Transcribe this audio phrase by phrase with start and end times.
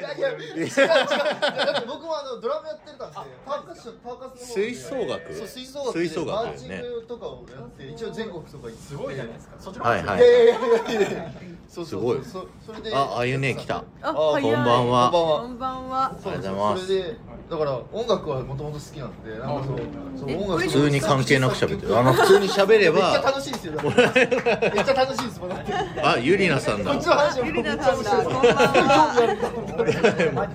[0.00, 0.68] いやいや違う違う。
[0.80, 4.72] だって僕もあのドラムやってたんでパーカッションパーカスの方で。
[4.72, 5.34] 吹奏楽？
[5.34, 6.00] そう吹奏楽で。
[6.00, 8.76] 吹奏楽マーチだよねングとかをやって一応全国とか行って。
[8.78, 10.18] すごいじゃないですかそっちのはいはい。
[10.18, 11.32] いやいやいやいやいや。
[11.68, 12.24] そうそうすごい。
[12.24, 12.94] そそれで。
[12.94, 13.76] ああゆね来た。
[13.76, 15.10] ああこんばんは。
[15.10, 16.04] こんばんは。
[16.06, 16.86] ありがとうございます。
[16.86, 17.16] それで
[17.50, 19.78] だから音楽はもともと好きなんでなんかそう。
[20.20, 21.98] そうえ音楽普通に関係なく喋ってる。
[21.98, 23.72] あの普通に喋れめっちゃば楽しいですよ。
[23.72, 25.56] めっちゃ楽しいですもんだ。
[25.56, 26.92] ってあゆりなさんだ。
[26.92, 28.44] こっちの話をゆりなめっちゃさんだこんばん
[30.36, 30.48] は。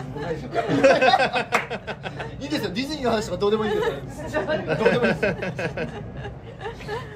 [2.40, 3.88] いいですよディズニーの話とかどうでもいいです
[4.36, 4.46] よ。
[4.46, 4.58] どう
[4.90, 5.36] でもいいですよ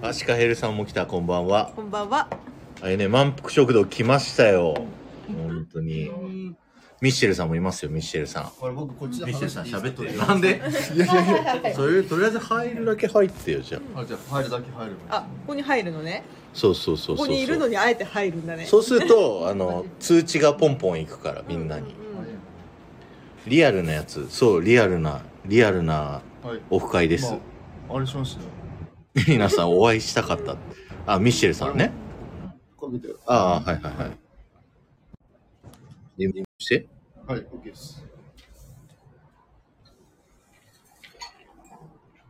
[0.01, 1.05] あシカヘルさんも来た。
[1.05, 1.71] こんばんは。
[1.73, 2.27] こんばんは
[2.81, 4.73] あれね満腹食堂来ましたよ。
[5.27, 6.11] 本当に
[7.01, 8.51] ミッシェルさんもいますよミッシェルさん。
[8.59, 10.61] これ僕こっちのミッシェルさん話喋ってるなんで？
[10.95, 14.01] いやいやいやそれとりあえず入るだけ入ってよじゃあ。
[14.01, 16.23] あじゃあ入るだけ入るあここに入るのね。
[16.53, 18.65] そうそうそうそうここにいるのにあえて入るんだね。
[18.65, 21.95] そうするとあの通知がポンポンいくからみんなに。
[23.47, 24.29] リアルなやつ。
[24.29, 26.59] そうリアルなリアルなはい。
[26.69, 27.37] オフ会です、ま
[27.95, 28.49] ああれしましたよ。
[29.27, 30.57] 皆さんお会いしたかった。
[31.05, 31.91] あミッシェルさんね。
[33.25, 34.11] ああはいはいは
[36.17, 36.27] い。
[36.33, 36.87] でして
[37.25, 38.03] はい、OK です。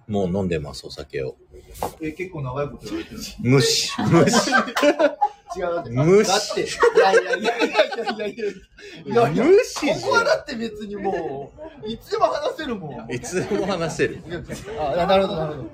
[0.07, 1.35] もう飲んでます、お酒を。
[2.01, 3.19] え、結構長いこと言われてる。
[3.39, 4.51] 無視、無視。
[4.51, 6.29] 違う、無視。
[6.29, 6.65] だって、い
[6.99, 7.67] やいやいやいや
[8.15, 8.37] いやい
[9.07, 11.51] やいや無視ここはだって別にも
[11.83, 13.13] う、いつでも話せるもん。
[13.13, 14.23] いつでも話せる。
[14.79, 15.69] あ、なるほど、なるほど。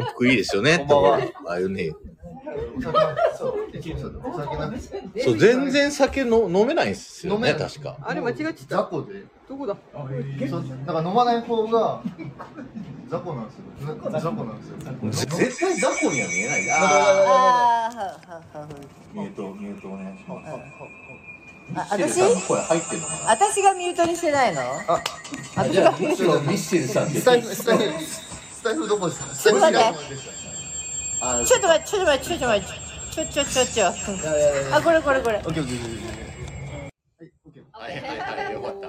[0.00, 1.14] 満腹いいですよね、 と。
[1.14, 1.92] ああいうね。
[5.24, 7.96] そう、全然酒の飲めないすよね、確か。
[8.02, 8.76] あれ間違っちゃった。
[8.76, 8.86] ど
[9.56, 9.76] こだ？
[10.86, 12.00] だから飲まない方が、
[13.10, 13.62] 雑魚なんですよ。
[14.10, 14.64] 雑魚なんで
[15.16, 15.30] すよ。
[15.30, 16.62] 絶対雑魚には見えない。
[19.12, 20.50] ミュート、ミュートお願いします。
[21.90, 22.20] 私
[23.26, 24.60] 私がミュートにしてないの？
[25.56, 28.33] 私がミュートにしてないの？
[28.64, 29.84] フスタイフスタイフどこですかちょっと待って。
[31.20, 32.74] あちょっと待ってちょっと待ってちょっと待って。
[33.14, 33.86] ちょちょちょちょ
[34.74, 35.36] あこれこれこれ。
[35.38, 36.24] オッケーオッケーオッケー
[37.22, 37.64] はいオッケー。
[37.70, 38.54] はいはいはい。
[38.54, 38.88] よかった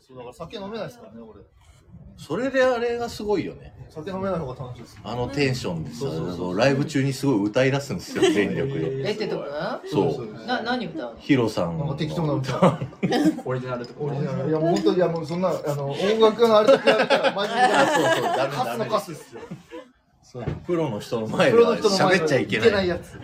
[0.00, 1.40] そうだから酒飲めないですからね俺
[2.16, 3.72] それであれがすごいよね。
[3.88, 6.58] 酒飲めない方が楽しいですあのテンションでさそうそうそう。
[6.58, 9.08] ライブ中にすごい歌い出すんですよ全力で。
[9.08, 9.44] えってとこ？
[9.44, 10.46] なそう。
[10.46, 11.18] な何歌うの？
[11.18, 11.78] ヒロさん。
[11.78, 12.78] なんか適当な歌。
[13.44, 14.00] オリジナルとか。
[14.00, 14.50] オリジナル。
[14.50, 17.60] いやもう本当にいやもうそんなあの音楽のあれだけやめたらマジで。
[17.60, 19.40] そうそうダメカスのカスですよ。
[20.22, 20.44] そう。
[20.66, 22.88] プロの人の前ではプロの人の前喋っちゃいけない。
[22.88, 23.18] やつ。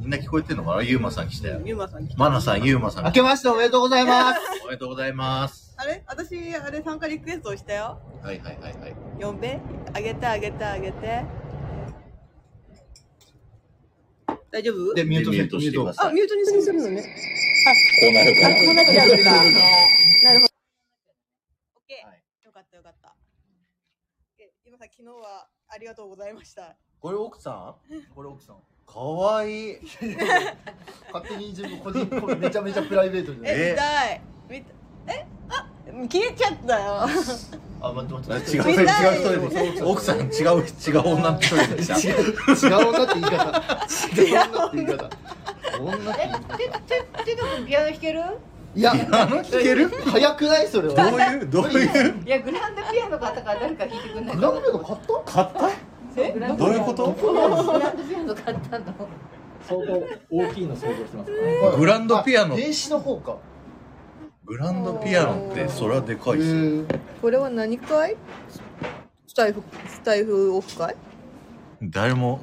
[0.00, 0.82] みんな聞こえてんのかな？
[0.82, 2.18] ユーマさん来たよゆうまさん来た。
[2.18, 4.40] マナさんユーマさん明けましておめでとうございます。
[4.64, 6.02] おめでとうございますあれ？
[6.06, 8.00] 私あれ参加リクエストしたよ。
[8.22, 8.94] はいはいはいはい。
[9.20, 9.60] 呼んで
[9.92, 11.24] あげてあげてあげて。
[14.50, 14.94] 大丈夫？
[14.94, 16.10] でミュートでミュートしてください。
[16.10, 17.02] あミュートにするのね。
[17.02, 17.08] こ
[18.08, 18.54] うなるから。
[18.56, 19.32] こうなっちゃうんだ。
[20.22, 20.46] なるほ
[21.76, 23.16] オッケーよかったよかった。
[24.38, 26.76] えゆうまさん昨日はありがとうございました。
[27.00, 27.76] これ奥さ
[28.14, 28.56] これ奥さん。
[28.56, 29.78] んかわいい。
[31.12, 34.20] 勝手に自分個人これめちゃめちゃプライベートでええ見たい。
[34.50, 35.26] 見たえ？
[35.48, 35.66] あ
[36.10, 37.02] 消えちゃったよ。
[37.80, 38.56] あ待って待って。
[38.56, 38.86] 違う違う
[39.60, 41.98] 人で奥さん違う違う女の人でした。
[41.98, 43.36] 違う違う女って言い方。
[44.16, 45.10] 違う女って言い方。
[45.80, 46.28] 女って
[46.58, 46.94] 言い方て
[47.24, 48.20] ててとこピアノ弾ける？
[48.74, 48.92] いや。
[48.92, 48.94] あ
[49.26, 49.88] の聞ける？
[49.88, 50.68] 早くない？
[50.68, 52.24] それどうはいうどういう？
[52.24, 55.32] いやグランドピアノ買ったから誰か弾いてくんないグランドピアノ買った？
[55.32, 56.54] 買った？
[56.56, 57.12] どういうこと？
[57.12, 57.56] グランド
[58.04, 58.84] ピアノ買ったの。
[59.66, 61.32] 相当大きいの想像してます
[61.78, 62.54] グランドピアノ。
[62.54, 63.36] あ電子の方か
[64.46, 66.98] グランドピアノってそれはでかいっすよー。
[67.22, 68.14] これは何会
[69.26, 70.94] スタイフスタイフオフ会？
[71.82, 72.40] 誰も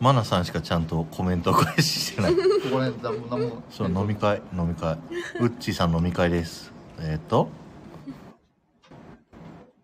[0.00, 2.34] マナさんしかちゃんとコメントを返ししてない。
[2.34, 2.40] こ
[2.72, 3.62] こねだもなんも。
[3.70, 4.98] そう飲み会飲み会。
[5.40, 6.72] ウッチーさん飲み会です。
[6.98, 7.48] えっ、と。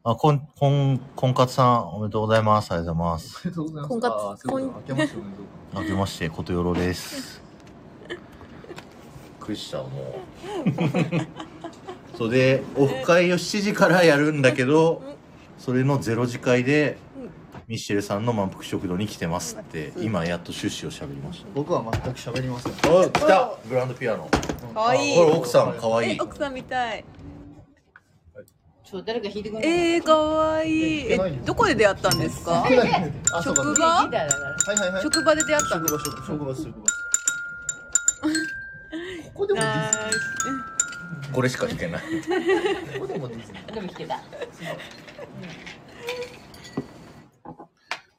[0.02, 2.72] あこんこん婚活さんおめでとうございます。
[2.72, 3.38] ありがとうございます。
[3.38, 3.82] ありがとうござい。
[3.82, 7.40] ます婚活あそういうこと明けましておめでとう明けましてことよろです。
[8.08, 8.18] びっ
[9.38, 9.86] くりしたも。
[9.86, 11.49] う
[12.20, 15.02] それでオフ会を7時からやるんだけど
[15.58, 16.98] それの0時会で
[17.66, 22.72] ミッシェルさんの満腹食堂に来てますって今やっと趣旨を喋りまし僕は全く喋りません。
[22.74, 23.56] たお来た！
[23.66, 24.28] グランドピアノ。
[24.74, 25.16] かわいい。
[25.16, 26.16] これ奥さんかわいい。
[26.16, 27.04] え奥さんみたい。
[28.84, 29.64] そう誰か弾いてくんない？
[29.64, 31.12] えー、かわいい。
[31.12, 32.66] えどこで出会ったんですか？
[33.42, 33.86] 職ギ場？
[33.86, 35.02] はいはいはい。
[35.02, 36.72] 職場で出会ったんです職場職職場職場。
[39.32, 39.60] ここでも
[41.32, 42.18] これしか弾けないで
[43.18, 44.20] もディズニーでも弾けた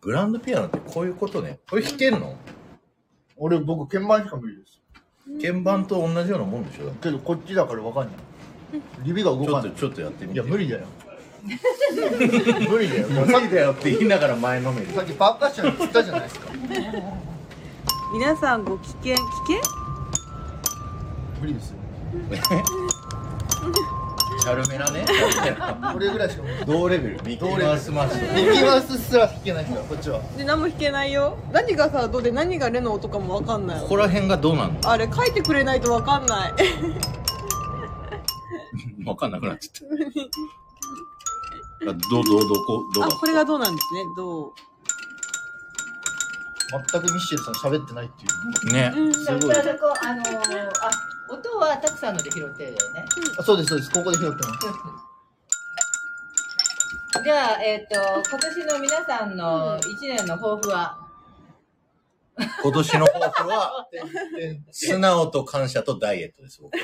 [0.01, 2.35] グランドピアノってこういうことねこれ弾けんの？
[3.43, 4.79] 俺、僕、鍵盤しか無理です。
[5.41, 6.85] 鍵盤と同じようなもんでしょ？
[6.85, 8.15] だってけど、こっちだからわかんない。
[9.03, 9.61] 指が動かない。
[9.63, 10.85] ちょっとちょっとやってみていや、無理だよ。
[12.69, 13.07] 無理だよ。
[13.09, 16.51] 無理だよって言いながら前のめりさっきパーカッション言ったじゃないですか。
[18.13, 19.61] 皆さんご危険危険
[21.39, 21.77] 無理ですよ。
[24.41, 25.05] チャルメラね。
[25.93, 26.43] これぐらいしか。
[26.65, 27.15] 同レベル。
[27.23, 28.33] ミッキーマウスマッシュ。
[28.33, 29.65] ミッキーマウスすら弾けない。
[29.65, 30.19] から、こっちは。
[30.37, 31.37] で何も弾けないよ。
[31.51, 33.81] 何がさどうで何がレの音かもわかんない。
[33.81, 34.73] ここら辺がどうなの？
[34.89, 36.53] あれ書いてくれないとわかんない。
[39.05, 39.89] 分かんなくなっちゃっ
[41.85, 41.91] た。
[41.91, 44.03] あどうどうどこどあこれがどうなんですね。
[44.15, 44.53] どう？
[46.71, 48.29] 全くミッシェルさん喋ってないってい
[48.69, 48.73] う。
[48.73, 50.91] ねうんすごいだからこうあのー、あ
[51.29, 53.05] 音はたくさんので拾ってるよね。
[53.37, 53.91] あ、そうです、そうです。
[53.91, 54.67] ここで拾ってます。
[57.23, 57.95] じゃあ、えっ、と、
[58.29, 60.97] 今年の皆さんの一年の抱負は、
[62.63, 63.87] 今年の抱負は？
[64.37, 66.81] で素直と感謝とダイエットです僕は。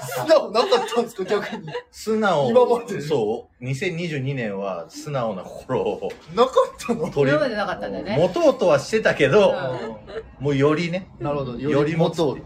[0.00, 0.50] 素直？
[0.50, 1.68] なかったんですか、逆に。
[1.90, 3.00] 素 直今まで？
[3.00, 3.64] そう。
[3.64, 5.80] 2022年は素直な心。
[5.82, 8.16] をなかったの取り今までなかったんだよね。
[8.18, 9.50] 持とうとはしてたけど、
[10.40, 11.08] うもうよりね。
[11.18, 11.56] なるほど。
[11.58, 12.38] より持つと。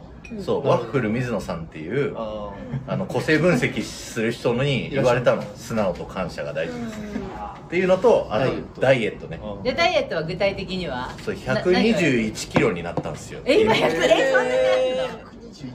[0.45, 2.53] そうワッフル水野さんっていうあ
[2.87, 5.43] あの個性分析する人に言われたの。
[5.57, 6.99] 素直と感謝が大事です。
[6.99, 9.27] っていうのとあとダイエット。
[9.27, 9.41] ね。
[9.43, 9.63] あ。
[9.63, 11.11] で、ダイエットは具体的には？
[11.23, 13.41] そうな何が121キロになったんですよ。
[13.45, 15.29] え、今100、え、そんなにあるの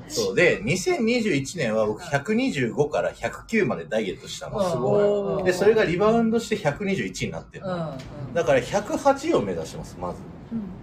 [0.07, 4.69] そうで2021年は僕125から109までダイエットしたの。
[4.69, 5.44] すごい。
[5.44, 10.19] でそれがリバウンドして121になってるの、うんだから108を目指しますまず。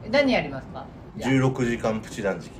[0.04, 0.12] うん。
[0.12, 0.86] 何やりますか
[1.18, 2.50] ？16時間プチ断食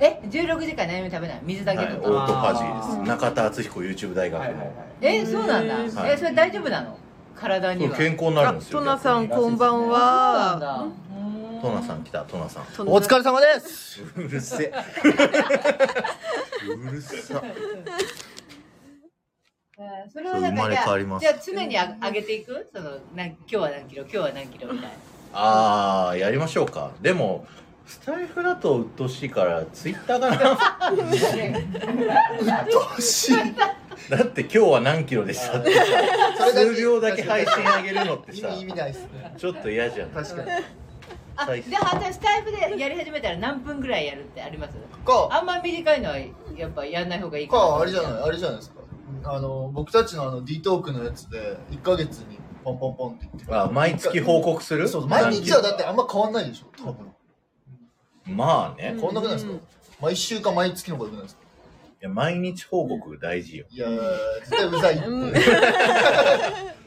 [0.00, 1.40] え、16時間何も食べない？
[1.42, 2.26] 水だけはい、オーとか。
[2.26, 3.08] トファジーです。
[3.08, 4.76] 中田敦彦 YouTube 大学の、はいはいはい。
[5.00, 5.74] え、そうなんだ。
[5.74, 6.98] はいえ、それ大丈夫なの？
[7.36, 7.96] 体には。
[7.96, 10.58] 健康になるんですよトナさんこんばんは。
[10.60, 10.86] だ。
[11.60, 12.62] トナさん来たトナさん。
[12.88, 14.02] お疲れ様です。
[14.16, 14.72] うるせえ。
[16.68, 17.42] うるさ。
[17.42, 17.48] うん
[20.12, 21.22] それはなんそう生まれかじゃあ変わります。
[21.22, 22.68] じゃあ常にあ上げていく？
[22.72, 24.02] そのなん今日は何キロ？
[24.02, 24.72] 今日は何キロ？
[24.72, 24.96] みたいな。
[25.32, 26.90] あーやりましょうか。
[27.00, 27.46] でも
[27.88, 30.58] スタイフだと鬱陶しいからツイッターかな。
[32.70, 33.32] どうし
[34.10, 35.82] だって今日は何キロでしたってさ。
[36.52, 38.48] 数秒だけ配信あげるのってさ。
[38.48, 39.34] 意味意味ないっすね。
[39.38, 40.10] ちょっと嫌じゃん。
[40.10, 40.50] 確かに。
[41.36, 44.74] あ最じゃあじゃあスタイフでやり始めたら何分ぐらいやるってあります？
[45.06, 48.80] か、あんま短いのはやっぱやんない方がいいかか、あれじゃない、あれじゃないですか。
[49.24, 53.54] あの、僕たちのあの、D トークのやつで、1ヶ月にポンポンポンって言って。
[53.54, 54.88] あ毎月報告する？
[54.88, 57.10] そうそう、毎日はだってあんま変わんないでしょ、多分。
[58.28, 59.52] まあね変わんなくないですか？
[60.00, 61.42] 毎週か毎月の方がよくないですか？
[62.00, 63.66] いや毎日報告大事よ。
[63.70, 64.00] いやー、
[64.40, 65.06] 絶対うざいって。
[65.06, 65.30] うん。
[65.32, 65.32] う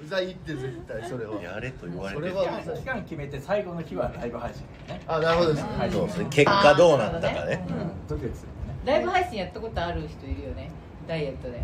[0.08, 1.42] ざいって絶対、それは。
[1.42, 5.02] やれと言われてそれるは期間期間決めて最後の日はライブ配信ね。
[5.08, 5.70] あ、なるほどですね。
[5.78, 5.92] はい。
[5.92, 6.28] そうですね。
[6.30, 7.66] 結果どうなったかね。
[7.70, 8.08] うん。
[8.08, 8.46] ドキドキす
[8.86, 10.72] ライブ配信やったことある人いるよね。
[11.08, 11.62] ダイエットで。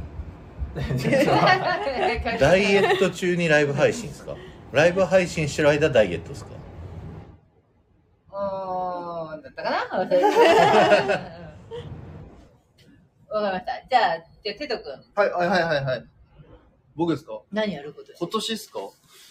[2.37, 4.35] ダイエット中にライブ配信ですか？
[4.73, 6.51] ライブ配信してる間ダイエットですか？
[8.29, 9.77] おーだったかな？
[13.29, 13.87] わかりました。
[13.89, 14.93] じゃあじゃあテト君。
[15.15, 16.05] はい、はい、はい、はいはい。
[16.95, 17.41] 僕ですか？
[17.51, 18.11] 何やること？
[18.17, 18.79] 今年ですか？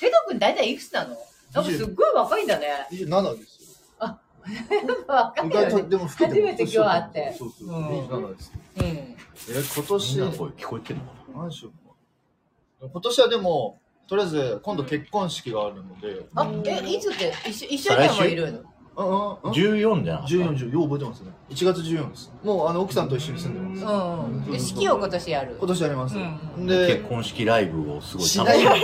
[0.00, 1.16] テト君大体いくつなの？
[1.54, 3.62] なんかすっごい若いんだね ?27 です
[4.00, 4.18] よ。
[5.08, 5.82] 若いよね。
[5.84, 7.34] でも初めて今日会って。
[7.36, 7.86] そうそう、うん。
[8.06, 8.52] 27です。
[8.76, 8.84] うん。
[8.84, 9.16] え、
[9.48, 18.62] 今み年、んなの声聞こえてるのか何しようか今年はでも、とりあえず、今度結婚式があるので、あえいつって一緒一緒にはいるの？
[18.96, 19.12] うんうん。
[19.12, 21.30] うんな14じゃん14、14、よう覚えてますね。
[21.50, 22.32] 1月14です。
[22.42, 23.84] もう、あの、奥さんと一緒に住んでます。
[23.84, 24.52] うんうん。
[24.52, 25.56] で式を今年やる。
[25.58, 26.16] 今年やります。
[26.16, 28.80] うんで結、婚式ライブをすごい楽しみに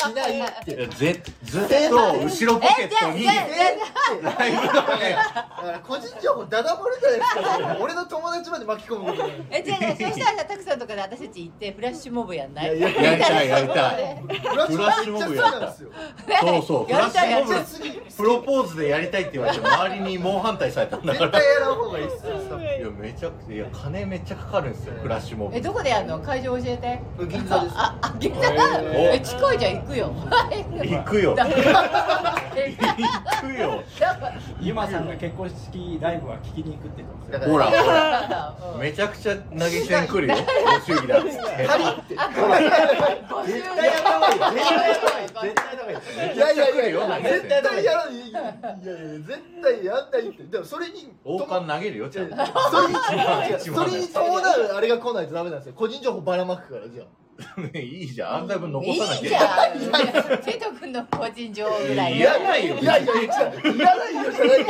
[0.00, 0.74] しないって。
[0.74, 3.20] いやぜずっと後ろポケットに。
[3.20, 3.34] えじゃあ
[4.20, 5.16] じゃライブとかね。
[5.86, 7.76] 個人情報ダダ漏れじゃないですか。
[7.80, 9.46] 俺の友達まで巻き込むことない。
[9.50, 12.76] えじゃあねそしたらさたくさんとかで私たち行ってフラッシュモブやんない？
[12.76, 13.00] いやりた
[13.44, 14.22] いやりたい。
[14.28, 15.72] フラッシュモブやった。
[15.72, 17.54] そうそうフラッシュモブ
[18.16, 19.20] プロポーズでやりたい。
[19.20, 21.30] って言われて周りに猛反対されたんだから。
[21.30, 22.58] 絶対やらん方がいいっすよ。
[22.58, 25.56] いやめちゃくちゃいや金めっちゃかかるんですよフラッシュモブ。
[25.56, 26.18] えどこでやるの？
[26.20, 27.00] 会場教えて。
[27.28, 27.74] 銀座です。
[27.76, 28.40] ああ銀座？
[28.40, 28.42] お
[29.12, 30.12] え近いじゃん行くよ。
[30.84, 31.34] 行くよ。
[31.34, 31.54] だ行
[33.40, 33.82] くよ。
[34.60, 37.66] ゆまさんが結婚式ライブは聞きに行くって言ってますよほら。
[37.66, 37.94] ほら
[38.28, 38.54] ら。
[38.78, 40.34] めちゃくちゃ投げ銭来るよ。
[40.34, 41.36] ご祝儀だっつって。
[41.36, 42.60] ほら
[43.46, 47.00] 絶対やった方がいい 絶対やった方がいい絶対やった方がいいめいやるよ。
[47.22, 48.14] 絶対銭やらない。
[48.14, 48.48] いやいや、
[49.20, 50.42] 絶対やんないって。
[50.44, 52.36] でもそれに、王冠投げるよちゃんと。
[52.36, 52.94] それに、
[53.60, 55.74] それに伴うあれが来ないとダメなんですよ。
[55.76, 57.19] 個人情報ばらまくから、じゃあ。
[57.78, 58.34] いいじゃん。
[58.36, 60.42] アーカイブ残さなきいいじゃゃん。
[60.42, 62.18] 瀬戸君の個人情報ぐらい。
[62.18, 62.76] いらないよ。
[62.76, 64.66] いやいやいやいらないよじゃない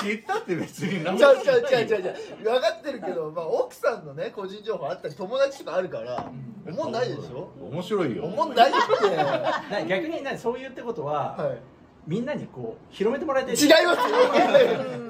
[0.00, 6.30] 知ったって別に何もちゃうちゃうちゃうちゃうちゃう分かってるけど、まあ、奥さんのね個人情報あったり友達とかあるから
[6.66, 7.48] 思んないでしょ？
[7.70, 8.24] 面白いよ。
[8.24, 9.16] 思んないって
[9.74, 11.58] な逆になそう言うってことは、はい
[12.08, 13.54] みんなにこう広めてもらいたい。
[13.54, 13.94] 違いますよ。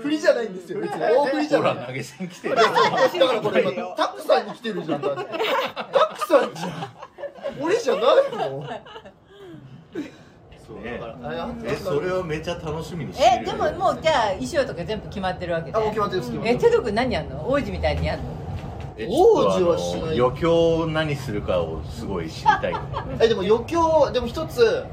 [0.02, 0.80] 振りじゃないんですよ。
[0.80, 1.74] 別に大振りじゃない。
[1.74, 2.56] ほら、投げ銭来てる。
[2.56, 5.00] だからこれ今タクさんに来てるじゃん。
[5.00, 5.24] タク
[6.26, 6.72] さんじゃん
[7.62, 8.04] 俺じゃない
[8.50, 8.68] の
[10.66, 11.00] そうね
[11.64, 13.42] え、それをめちゃ楽しみにしてる。
[13.42, 15.76] え、でももうじゃあ衣装とか全部決まってるわけで。
[15.76, 16.60] あもう決まってるんですえ、る。
[16.60, 17.48] 瀬戸君何やんの？
[17.48, 18.24] 王子みたいにやんの？
[18.98, 20.20] え王子はしない。
[20.20, 23.18] 余興何するかをすごい知りたいよね。
[23.22, 24.84] えでも余興でも一つ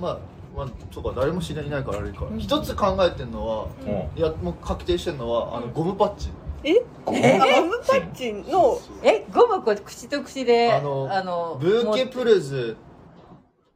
[0.00, 0.18] まあ
[0.56, 2.26] まあとか誰も知らないからあれか。
[2.38, 4.18] 一つ考えてるのはうん。
[4.18, 6.28] いやもう確定してるのはあのゴムパッチ。
[6.62, 6.82] え？
[7.04, 7.60] ゴムえパッチ？
[7.60, 12.76] ンゴムパッチンのえ、ゴムこ口と口で、あのブーケプルズ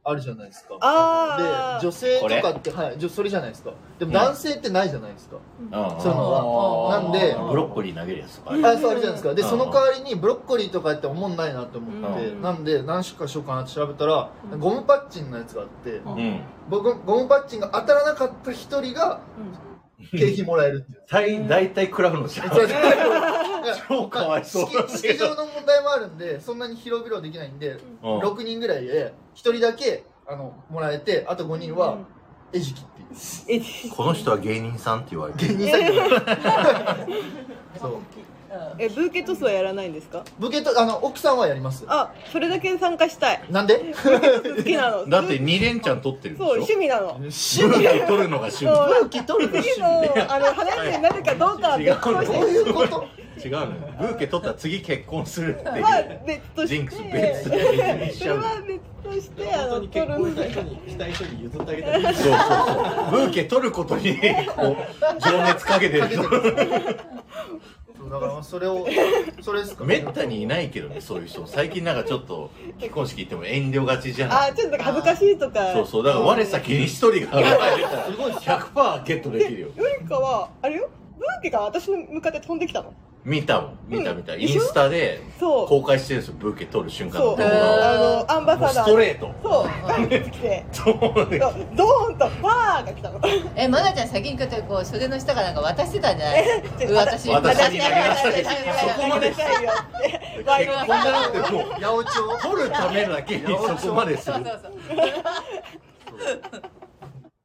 [0.01, 0.75] あるじゃないですか。
[1.79, 3.71] で女性とかってはいじょそれじゃないですか。
[3.99, 5.69] でも男性ってないじゃないですか、うん。
[5.99, 7.01] そういうのは。
[7.01, 9.33] なんでブロッコリー投げるやつとかあそうあるじゃないですか。
[9.35, 9.49] でうん。
[9.49, 12.41] その代わりにブロッコリーとかって思んないなと思って、うん。
[12.41, 16.41] なんで何種かしようかなって調べたら、ゴムパッチンのやつがあって、うん。
[16.69, 19.19] 僕ゴムパッチンが当たらなかった一人が
[20.11, 21.03] 景品もらえるっていう。
[21.09, 22.49] 大大体食らうのじゃん。
[22.49, 22.67] そう
[23.87, 24.89] 超かわいそう。
[24.89, 28.19] 式場の問題もあるんでそんなに広々できないんで、うん。
[28.19, 31.97] 6人ぐらいで1人だけあのもらえてあと5人は
[32.53, 33.07] 餌食っていう。
[33.89, 35.57] えこの人は芸人さんって言われてる。
[35.57, 37.15] 芸人さんに
[37.79, 37.97] そう
[38.77, 40.23] えブーケトスはやらないんですか？
[40.39, 41.85] ブケとあの奥さんはやります。
[41.87, 43.41] あそれだけ参加したい。
[43.49, 43.93] なんで？
[44.57, 45.05] 好きなの。
[45.07, 46.47] だって2連チャン取ってるでしょ。
[46.47, 47.07] そう趣味なの。
[47.11, 48.71] 趣ブーケ取るのが趣味。
[48.71, 49.05] そう。
[49.05, 49.87] 味取るの次の
[50.33, 53.07] あの話になるかどうかは別としてどういうこと？
[53.39, 53.67] 違うのよ。
[53.99, 55.83] ブーケ取ったら次結婚するっていう。
[55.83, 56.75] は別として。
[56.75, 58.25] ジンクス別にしそ。
[58.25, 62.01] れは別としてあ本当のに結婚取るした人にしたい人に譲ってあげたい。
[62.03, 63.11] そうそうそう。
[63.11, 64.17] ブーケ取ることに、
[64.55, 66.07] こう、情熱かけてる。
[66.09, 66.21] 人。
[67.99, 68.87] そうだからそれを
[69.41, 69.83] それですか？
[69.83, 71.45] めったにいないけどね、そういう人。
[71.45, 74.51] 最近なんかちょっと、結婚式行っても遠慮がちじゃない？
[74.51, 76.03] あちょっとなんか恥ずかしいとかそうそう。
[76.05, 79.67] だから我先に一人が現れたら、 100%ゲットできるよ。
[79.67, 80.89] よりかはあれよ？
[81.17, 82.93] ブーケが私の向かって飛んできたの？
[83.25, 83.77] 見たもん。
[83.87, 84.33] 見た見た。
[84.33, 84.41] うん。
[84.41, 85.67] インスタでそう。
[85.67, 87.37] 公開してるんですよ、ブーケ取る瞬間そう。
[87.37, 87.53] の動画を。
[87.83, 89.35] あのアンバもうスサダートレート。
[89.43, 89.87] そう。
[89.87, 90.65] バンってきて。
[90.71, 91.27] そうそう。
[91.29, 93.19] ドーンとパーが来たの
[93.55, 96.43] え、まなちゃん先にこうやってこう袖の下かなんか渡してたんじゃない？
[96.93, 97.29] 私。
[97.29, 98.49] 私に投げなさいそ
[99.01, 104.35] こまで投げなさいよってワイ結婚だってもう、八百長取るためだけにそこまでする。
[104.35, 104.73] そうそうそう。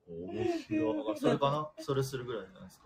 [0.09, 0.35] 面
[0.69, 1.19] 白い。
[1.19, 1.69] それかな？
[1.81, 2.84] それするぐらいじゃないですか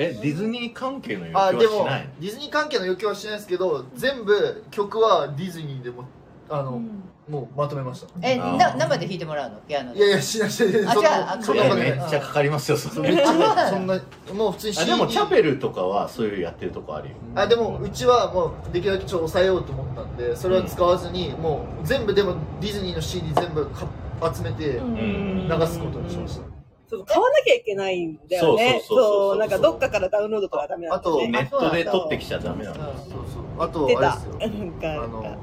[0.00, 2.08] え、ディズニー関係のあ余でも興はしない？
[2.20, 6.04] ディズニー関係の余興はしないですけど全部曲はディズニーでも
[6.48, 6.80] あの、
[7.28, 8.06] もうまとめました。
[8.22, 8.56] え、あー。
[8.56, 9.56] な生で弾いてもらうの？
[9.68, 9.98] ピアノで。
[9.98, 10.86] いやいやしないしない。
[10.86, 11.90] あそんじゃああなそんなことない。
[11.90, 13.12] めっちゃかかりますよ、それ。
[13.12, 14.00] めっちゃそんな
[14.32, 17.16] もう普通にあでもチャペルとかはそういうやってるとこあるよ。
[17.34, 23.86] あでもうちはもうできるだけちょっと抑えようと思ったんでそれは使わずに、もう全部でもディズニーの CD 全部か
[24.32, 25.48] 集めてん。
[25.48, 26.42] 流すことにしました、
[26.88, 32.76] そう買わなきゃいけないんだよねそうそうそうそうそうなんかどっかからダウンロードとかダメなんだよねネットで撮ってきちゃダメなの。
[32.76, 32.84] そう
[33.32, 35.38] そうあと出たあれですよ なんかあの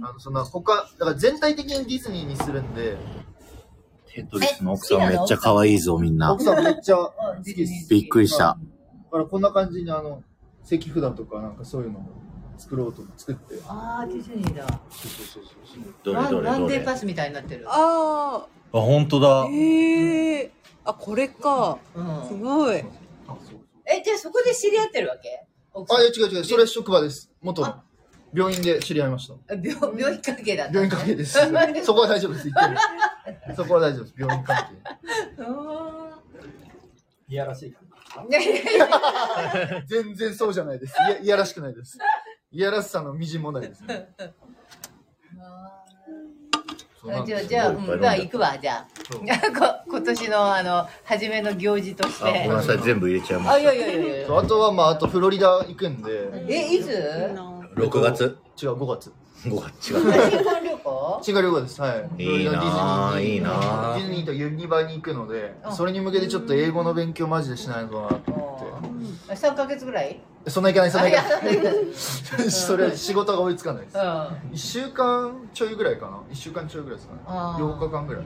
[0.00, 2.96] あのそんな他だから全体的にディズニーにするんで
[4.14, 6.42] テトリスの奥さんめっちゃ可愛いぞ、みんな奥。
[6.44, 6.96] さんめっちゃ
[7.90, 8.44] びっくりした。
[8.44, 8.56] だ
[9.10, 10.22] からこんな感じにあの
[10.64, 12.08] 石札とかなんかそういうのも
[12.56, 14.66] 作ろうと作ってそうああ、ディズニーだ。
[14.90, 16.50] そうそうそうどれどれどれ。
[16.50, 17.66] あ、デーパスみたいになってる？
[17.68, 19.46] あ本当だあ。
[19.46, 20.50] へえ
[20.88, 21.78] あこれか。
[21.94, 21.98] す
[22.34, 22.40] うん。
[22.40, 22.78] ごい。
[22.80, 22.84] あ
[23.44, 25.44] そうえ、じゃあそこで知り合ってるわけ？
[25.74, 26.44] あいや違う違う。
[26.44, 27.30] それ職場です。
[27.42, 27.74] 元の。
[28.34, 29.34] 病院で知り合いました。
[29.34, 31.32] あ病病院関係だった病院関係です。
[31.84, 32.50] そこは大丈夫です。
[32.50, 32.74] 言って
[33.50, 33.56] る。
[33.56, 34.14] そこは大丈夫です。
[34.18, 34.74] 病院関係。
[37.28, 37.80] いやらしいか
[38.24, 39.82] うんいやいやいや。
[39.88, 40.94] 全然そうじゃないです。
[41.08, 41.98] いやいやらしくないです。
[42.50, 43.82] いやらしさのみじんもないです。
[43.82, 44.08] ね
[47.26, 48.86] じゃあ、じゃあ、うん、じゃあ行くわ、じゃあ。
[49.10, 49.22] こ
[49.88, 52.48] 今年の、あの、初めの行事としごめんて。
[52.48, 54.38] なさい、全部入れちゃいまあ、しいやいやいや。
[54.38, 56.30] あとはまああとフロリダ行くんで。
[56.48, 56.88] え、いつ？
[57.34, 57.80] た。
[57.80, 58.38] 6月？
[58.62, 59.12] 違う5月。
[59.44, 59.92] 5月。
[59.92, 60.30] 違う。
[60.30, 61.22] 新婚旅行？
[61.28, 62.22] 違う旅行ですはい。
[62.22, 68.37] いいないいなぁディズニーとユニバに行くのであそれに向けてちょっと英語の勉強マジでしないのかなと
[69.34, 70.20] 3ヶ月ぐらい？
[70.46, 72.50] そんないかないそんないかない。
[72.50, 73.98] そ れ仕事が追いつかないです。
[73.98, 74.02] うん。
[74.02, 76.16] 1週間ちょいぐらいかな。
[76.30, 77.20] 1週間ちょいぐらいですかね。
[77.26, 77.62] あー。
[77.76, 78.24] 8日間ぐらい。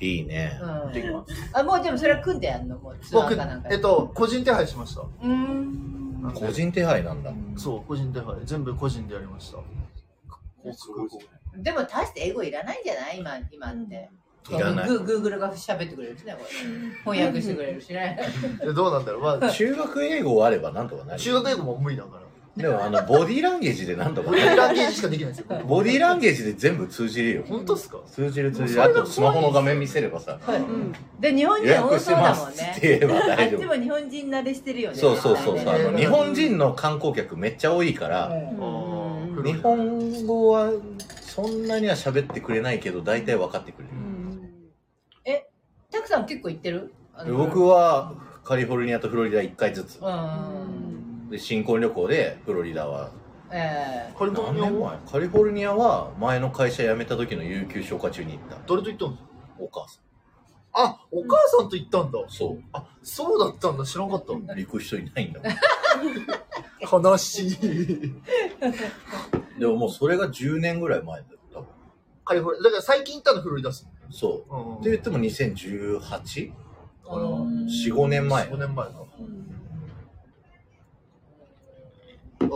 [0.00, 0.58] いいね。
[0.84, 0.92] うん。
[0.92, 2.76] できますあ、もうでもそれは組んでやんの？
[2.78, 3.68] もう僕ーかなんか。
[3.70, 5.00] えっと個人手配しました。
[5.02, 6.32] うーん。
[6.34, 7.32] 個人手配なんだ。
[7.56, 8.36] そう個人手配。
[8.44, 9.58] 全部個人でやりました。
[11.56, 13.18] でも大して英語いらないんじゃない？
[13.18, 14.10] 今、今って。
[14.50, 17.12] いらないグーグルが喋ってくれるしね、これ。
[17.16, 18.18] 翻訳してくれるしね。
[18.62, 19.22] えどうなんだろう。
[19.22, 21.20] まあ、 中学英語あればなんとかなる。
[21.20, 22.22] 中学英語も無理だから。
[22.54, 24.42] でもあの、ボディーランゲージでなんとかボデ。
[24.42, 25.46] ィーランゲージしかできないんですよ。
[25.48, 27.44] 僕 ボディーランゲージで全部通じるよ。
[27.48, 27.98] 本当っすか？
[28.10, 28.82] 通じる通じる。
[28.82, 32.54] あとスマホの画面見せればさ、うんで、日本予人多そうだもんね。
[32.74, 33.58] すって言えばあ大丈夫。
[33.58, 34.96] っちも日本人慣れしてるよね。
[34.98, 35.74] そうそうそうそう。
[35.74, 40.70] あの、ね日本人の観光客めっちゃ多いから、うん日本語は
[41.22, 43.90] そんなには喋ってくれないけど、大体分かってくれる。
[45.90, 46.92] たくさん結構行ってる？
[47.36, 48.14] 僕は
[48.44, 50.00] カリフォルニアとフロリダ1回ずつ。
[50.00, 51.28] うん。
[51.30, 53.10] で、新婚旅行でフロリダは
[53.50, 58.56] ええカリフォルニアも何年前カリフォルニアは前の会社辞めた時の有給消化中に行った。
[58.66, 59.28] 誰と行ったんですか？
[59.58, 60.00] お母さ
[60.74, 62.18] あ、お母さんと行ったんだ。
[62.18, 62.24] ん。
[62.30, 63.84] そあ、そうだったんだ。
[63.84, 64.32] 知らなかった。
[64.32, 64.36] う。
[64.56, 65.40] 行く人いないんだ
[66.90, 67.02] もん。
[67.10, 67.58] 悲しい。
[69.58, 71.41] でももうそれが10年ぐらい前だった。
[72.32, 72.64] カリフォルニア。
[72.64, 74.52] だから最近行ったのフロリダっすそう。
[74.52, 74.78] もん。
[74.78, 76.52] って言っても 2018?
[77.04, 78.56] かなうん4、5年前5。
[78.56, 78.92] 年前か。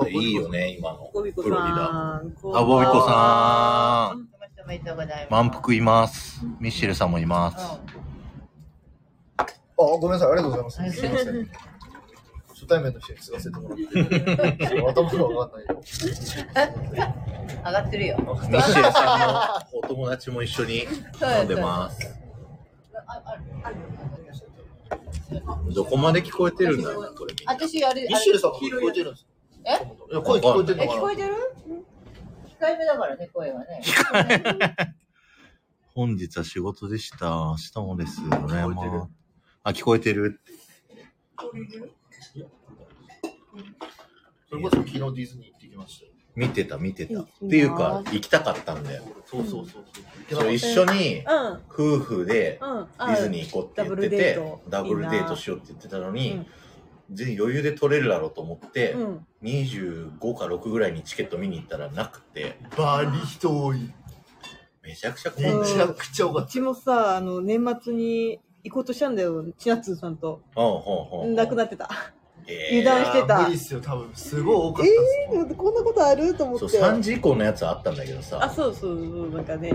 [0.09, 1.11] いいよね、今の。
[1.13, 1.77] ボビコフロリダ。
[1.77, 2.33] さん。
[2.55, 4.29] あ、ボビコさん。
[4.65, 5.31] おめでとうございます。
[5.31, 6.45] 満腹います。
[6.59, 7.81] ミッシェルさんもいます。
[9.39, 10.33] あ、ごめんなさい。
[10.33, 10.81] ありがとうございます。
[10.81, 11.51] はいすいません。
[12.59, 13.85] 初対面の人に継がせてもらって。
[14.83, 15.77] 頭がわかんないよ。
[15.77, 17.57] うん。
[17.59, 18.17] 上がってるよ。
[18.19, 20.85] ミッシェルさんのお友達も一緒に
[21.39, 22.17] 飲んでます。
[25.75, 27.35] どこまで聞こえてるんだろう、これ。
[27.47, 29.27] 私、あれ、ミッシェルさんも聞こえてるんです
[29.65, 29.71] え
[30.13, 31.01] いや声聞こえてるえ、のかな？
[31.01, 31.35] 聞こえてる？
[32.59, 33.83] 控えめだからね、声はね。
[35.95, 37.27] 本日は仕事でした。
[37.27, 38.23] 明日もです。
[38.23, 39.11] 羨まし
[39.63, 40.41] あ、聞こえてる？
[44.49, 46.13] それこそ昨日ディズニー行ってきましたよ。
[46.37, 47.21] 見てた、見てた。
[47.21, 49.05] っていうか、行きたかったんだよ。
[49.25, 49.85] そうそうそう
[50.29, 50.41] そう。
[50.43, 51.61] そう一緒にうん。
[51.69, 52.87] 夫婦でうん。
[52.99, 54.39] ディズニー行こうって言ってて、
[54.69, 56.47] ダブルデートしようって言ってたのに、
[57.11, 59.27] 全然余裕で取れるだろうと思って、うん。
[59.43, 63.91] 25か6ぐらいにチケット見に行ったらなくて、バリ人多い。
[64.83, 69.45] めちゃくちゃ混めんでちゃくちゃ多かっうちもさ、あの、年末に行こうとしたんだよ。
[69.59, 70.43] 千夏さんと。
[70.55, 71.89] ほうほうほうなくなってた。
[72.49, 74.11] えー油断してたいや無理っすよ、多分。
[74.15, 74.95] すごい多かったっす
[75.33, 76.35] えー、こんなことある？
[76.35, 76.81] と思っそう、て。
[76.81, 78.53] 3時以降のやつはあったんだけどあ、さ。
[78.55, 79.73] そうそうそう、なんかね、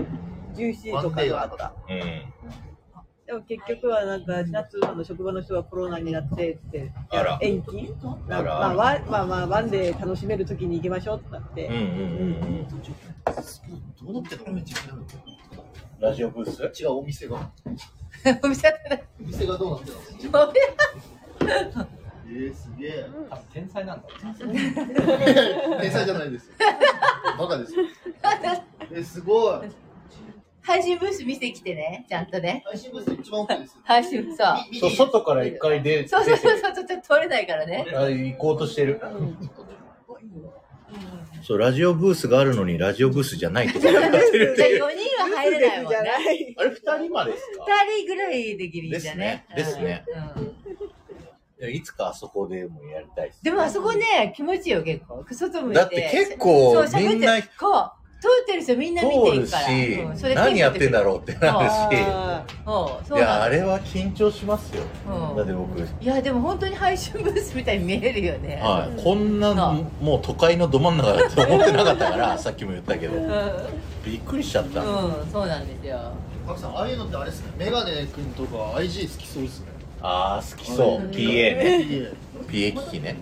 [0.54, 1.74] 17時とかがあった。
[1.88, 1.98] うん。
[3.24, 7.38] でも結局はなんか、千夏の職場の人がコロナになってって、あら。
[7.40, 7.94] 延期？
[8.28, 11.66] まあ、まあ、ワンまあまあ、ワンで楽しめる時に行きましょうってなって。
[11.66, 11.86] うんうんうんう
[12.64, 12.68] ん。
[12.68, 12.76] ど
[14.08, 14.52] うなってるの？
[14.52, 15.02] めっちゃ気になる
[16.00, 16.82] ラジオブース？
[16.82, 17.36] 違う、お店が。
[18.42, 19.90] お店だったお店がどうなって
[20.24, 20.38] るの？
[21.78, 21.86] ら
[22.34, 23.06] えー、すげえ。
[23.28, 24.46] 多分天才なんだろう
[25.74, 25.80] な。
[25.80, 26.52] 天才じゃないですよ。
[27.38, 27.84] バカですよ。
[28.90, 29.68] えー、すごい。
[30.62, 32.62] 配信ブース見てきてね、ちゃんとね。
[32.66, 33.80] 配信ブース一番大きいですよ。
[33.84, 34.56] 配信、そう。
[34.80, 37.86] そう、外から一回で、そうそうそう出てそう、ちょっと取れないからね。
[37.94, 39.00] あ行こうとしてる。
[41.42, 44.76] そう、ラジオブースがあるのに、ラジオブースじゃないところになってるって4いう。
[44.76, 44.90] 人は
[45.42, 46.10] 入れないもんじゃね。
[46.10, 46.54] ない。
[46.58, 47.66] あれ、二人までですか？2
[48.04, 49.44] 人ぐらいできるんじゃね。
[49.56, 50.04] ですね
[50.36, 50.51] うん
[51.62, 53.44] やいつかあそこでもやりたいです。
[53.44, 55.24] でもあそこね、気持ちいいよ、結構。
[55.30, 55.74] 外向いて。
[55.78, 59.66] だって結構そう喋ってみんなこう、通ってる人みんな見て通るから。
[59.66, 62.00] しうんそれ、何やってんだろうってなるし。
[62.00, 64.82] いうや、あれは緊張しますよ。
[65.08, 68.60] うんだって僕、いや、でも本当に配信ブースみたいに見えるよね。
[68.62, 73.30] はい、こんなそうもう都会のど真ん中だと思ってなかったから、さっきも言ったけど、うん。
[74.04, 74.80] びっくりしちゃった。
[74.82, 76.12] うん、そうなんですよ。
[76.46, 77.52] マキさん、ああいうのってあれですね。
[77.56, 79.71] メガネ君とか IG 好きそうですね。
[80.02, 81.04] ああ、好きそう。
[81.04, 82.12] うん PA ね。
[82.48, 83.16] PA 機器ね。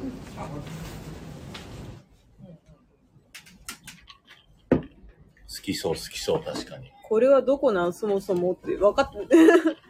[4.71, 6.91] 好きそう、好きそう、確かに。
[7.03, 7.93] これはどこなん？
[7.93, 9.19] そもそもって分かって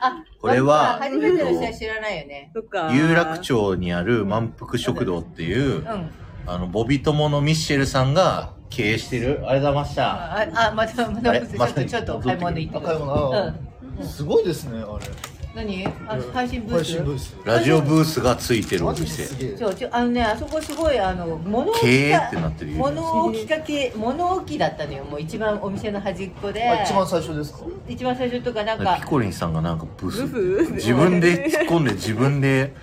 [0.00, 2.50] あ、 これは初めての人は知らないよね。
[2.54, 2.90] とか。
[2.92, 6.10] 有楽町にある満腹食堂っていうう、ん。
[6.46, 9.42] あの、ボビ友のミッシェルさんが経営してる。
[9.46, 10.06] ありがとうございました。
[10.12, 14.04] あ、あ、また、また、ちょっと、ちょっと買い物で行って。
[14.04, 15.29] すごいですね、あれ。
[15.54, 15.86] 何？
[16.06, 17.36] あ配信ブー配ス信ブース。
[17.44, 19.06] ラジオブースがついてるお店。
[19.24, 19.36] す。
[19.36, 19.56] げえ。
[19.56, 22.78] そうちょあのねあそこすごいあの物置経営がってなってるよ。
[22.78, 25.04] 物置かけ物置だったのよ。
[25.04, 26.68] もう一番お店の端っこで。
[26.68, 27.60] あ一番最初ですか？
[27.88, 32.74] 一番最初とかなんピかコリンさんがなんかブスブス自分で突っ込んで自分で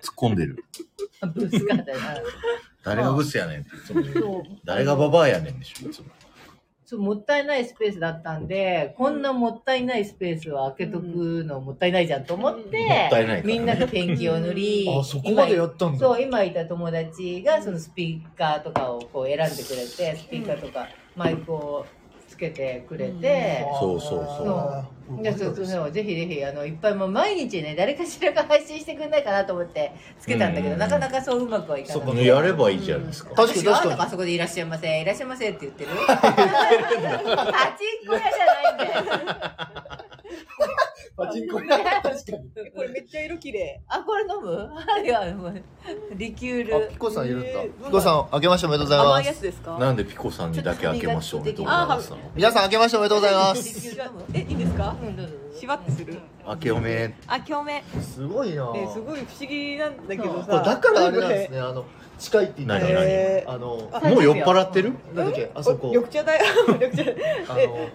[0.00, 0.64] 突っ込んでる。
[1.34, 1.98] ブースがあったよ
[2.84, 3.70] 誰がブスやねんって。
[4.64, 6.06] 誰がババアやねんでしょ、いつも。
[6.92, 13.42] そうもったいないスペースだったんで、こんなもったいないスペースを開けとくのもったいないじゃんと思って、ね。
[13.46, 15.98] みんなでペンキを塗りあそこまでやったんだ。
[15.98, 22.01] そう、今いた友達がそのスピーカーとかをこう選んでくれて、スピーカーとかマイクをつ
[22.48, 24.46] けてくれて、そうそうそう。
[25.38, 25.66] そう。
[25.66, 30.78] そうぜひぜひあのいっぱいもう毎日ね誰かしらが配信してくれないかなと思ってつけたんだけど、うん。
[30.78, 33.30] なかなかそううまくはいかなそこくてにやればいいじゃないですか。
[33.34, 36.22] 確かに確かにあそこでいらっしゃいませいらっしゃいませって言ってるパチ
[38.04, 39.02] ンコ屋じゃないんだよ
[41.16, 41.78] パチンコ屋。
[41.78, 42.70] 確かに。
[42.74, 43.80] これめっちゃ色綺麗。
[43.88, 44.70] あこれ飲む？
[45.04, 45.62] いやもう
[46.14, 46.76] リキュール。
[46.76, 47.46] あピコさんいるんだ。
[47.48, 49.78] えーピコさん明けましておめでとうござい甘いやますつですか？
[49.78, 52.10] なんでピコさんにだけ開けましょうおめでとうございます？
[52.10, 52.18] の。
[52.34, 54.96] 皆さん明けましておめでとうございまリすキュール飲むえ、いいですか？
[55.02, 56.18] うんどうぞしわってする。
[56.46, 57.14] 明けおめ。
[57.26, 57.82] あ、共鳴。
[58.00, 58.72] すごいな。
[58.72, 60.62] ね、すごい不思議なんだけどさ。
[60.62, 61.84] だからあれなんですねあの
[62.18, 64.92] 近いって言ってた何々えあのあもう酔っ払ってる？
[65.14, 65.50] なんだっけ？
[65.54, 65.88] あそこ。
[65.88, 66.44] 緑茶だよ。
[66.80, 67.02] 緑茶。
[67.48, 67.88] あの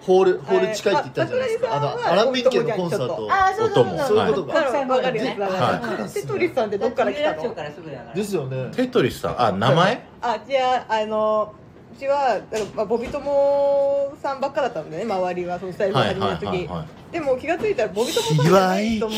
[0.00, 1.76] ホールホール近いって言ったじゃないですか。
[1.76, 3.28] あのアラン・メンケンのコンサート。
[3.30, 3.98] あそうそうそう音も。
[4.02, 4.62] そういうことかわ
[5.02, 6.08] かるやつだはな。
[6.08, 7.50] テトリスさんってどっから来たの？
[7.54, 8.70] からすぐだからですよね。
[8.74, 10.06] テトリスさん、あ、名前？
[10.20, 11.61] あ、じゃあ、あの、う
[11.92, 16.46] ちは、だからまあ、ボビ友さんばっかだったんだね、周りは、そのスタイルはいはい始めた時。
[16.46, 19.14] はいはでも気がついたら、ボビ友さんじゃない人も。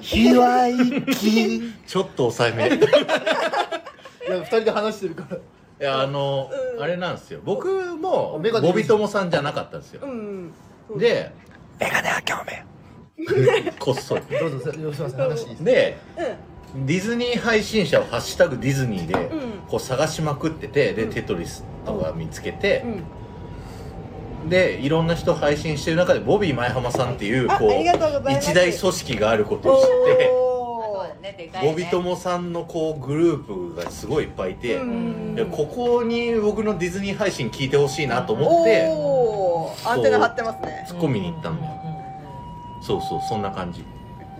[0.00, 0.74] ひわい
[1.14, 1.72] きいい。
[1.86, 2.76] ちょっと抑えめ。
[2.76, 5.38] いや二人で話してるから
[5.84, 7.40] や、あのう、んあれなんですよ。
[7.44, 10.08] 僕も、ボビトモさんじゃなかったんですよう。
[10.08, 10.52] ん。
[10.96, 11.30] で、
[11.78, 12.64] メガネは今日め。
[13.78, 14.22] こっそり。
[14.38, 16.53] どうぞすみません話いいですで、うん。
[16.74, 19.40] ディズニー配信者をハッシュタグディズニーで、うん。
[19.68, 21.12] こう探しまくってて、で、うん。
[21.12, 22.84] テトリスとか見つけて
[24.44, 24.48] う、ん。
[24.48, 30.30] で、いろんな人配信してる中で、ボビー前浜さんっていう、こう一大組織があることを知って、
[31.62, 34.78] ボビトモさんのこうグループがすごいいっぱいいて、
[35.50, 38.82] ここに僕のディズニー配信聞いてほしいなと思って
[39.88, 40.86] アンテナ張ってますね。
[40.90, 41.72] 突っ込みに行ったんだよ。
[42.82, 43.84] そうそうそんな感じ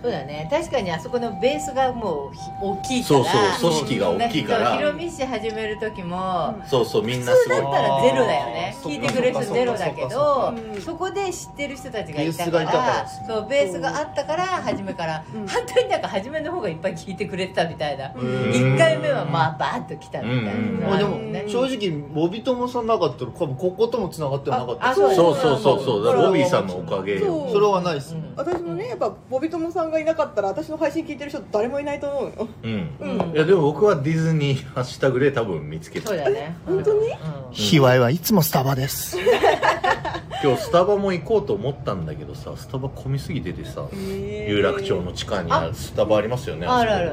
[0.05, 0.47] そうだね。
[0.51, 3.23] 確かにあそこのベースがもうひ大きいから。
[3.59, 3.81] そうそう。
[3.81, 4.77] 組織が大きいから。
[4.77, 7.57] ヒロミ氏始める時も、そうそうみんな普すごい。
[7.57, 8.77] 通だったらゼロだよね。
[8.83, 12.85] 聞いてくれる人ゼロだけどそこで知ってる人たちがいたかベースがいたから。
[12.85, 15.47] らそうベースがあったから初めから、うん。
[15.47, 18.51] 本当になんか初めの方がいっぱい聞いてくれてたみたいな、うん。
[18.51, 21.49] 1回目はまあバーッと来たみたいな、でもうん。
[21.49, 24.85] 正直ボビトモさんなかったら多分こことも繋がってはなかった。
[24.85, 25.59] あですそうそうそう。
[25.59, 27.51] そうそうだからボビーさんのおかげそよう。
[27.51, 28.13] それはないです。
[28.13, 28.33] うん。
[28.35, 32.47] 私もねやっぱボビトモさんがいなかったら私の配信聞いてる人誰もいないと思うよ。
[32.63, 32.89] うん。
[32.99, 33.31] うん。
[33.33, 36.09] いやでも僕はディズニーハッシュタグで多分見つけた。
[36.09, 36.55] そうだね。
[36.65, 37.07] 本当に？
[37.07, 37.15] うん。
[37.51, 39.17] 卑猥はいつもスタバです。
[40.43, 47.11] 今日スタバも行こうと思ったんだけどさスタバ混みすぎててさ有楽町の地下にあるスタバありますよねあるある。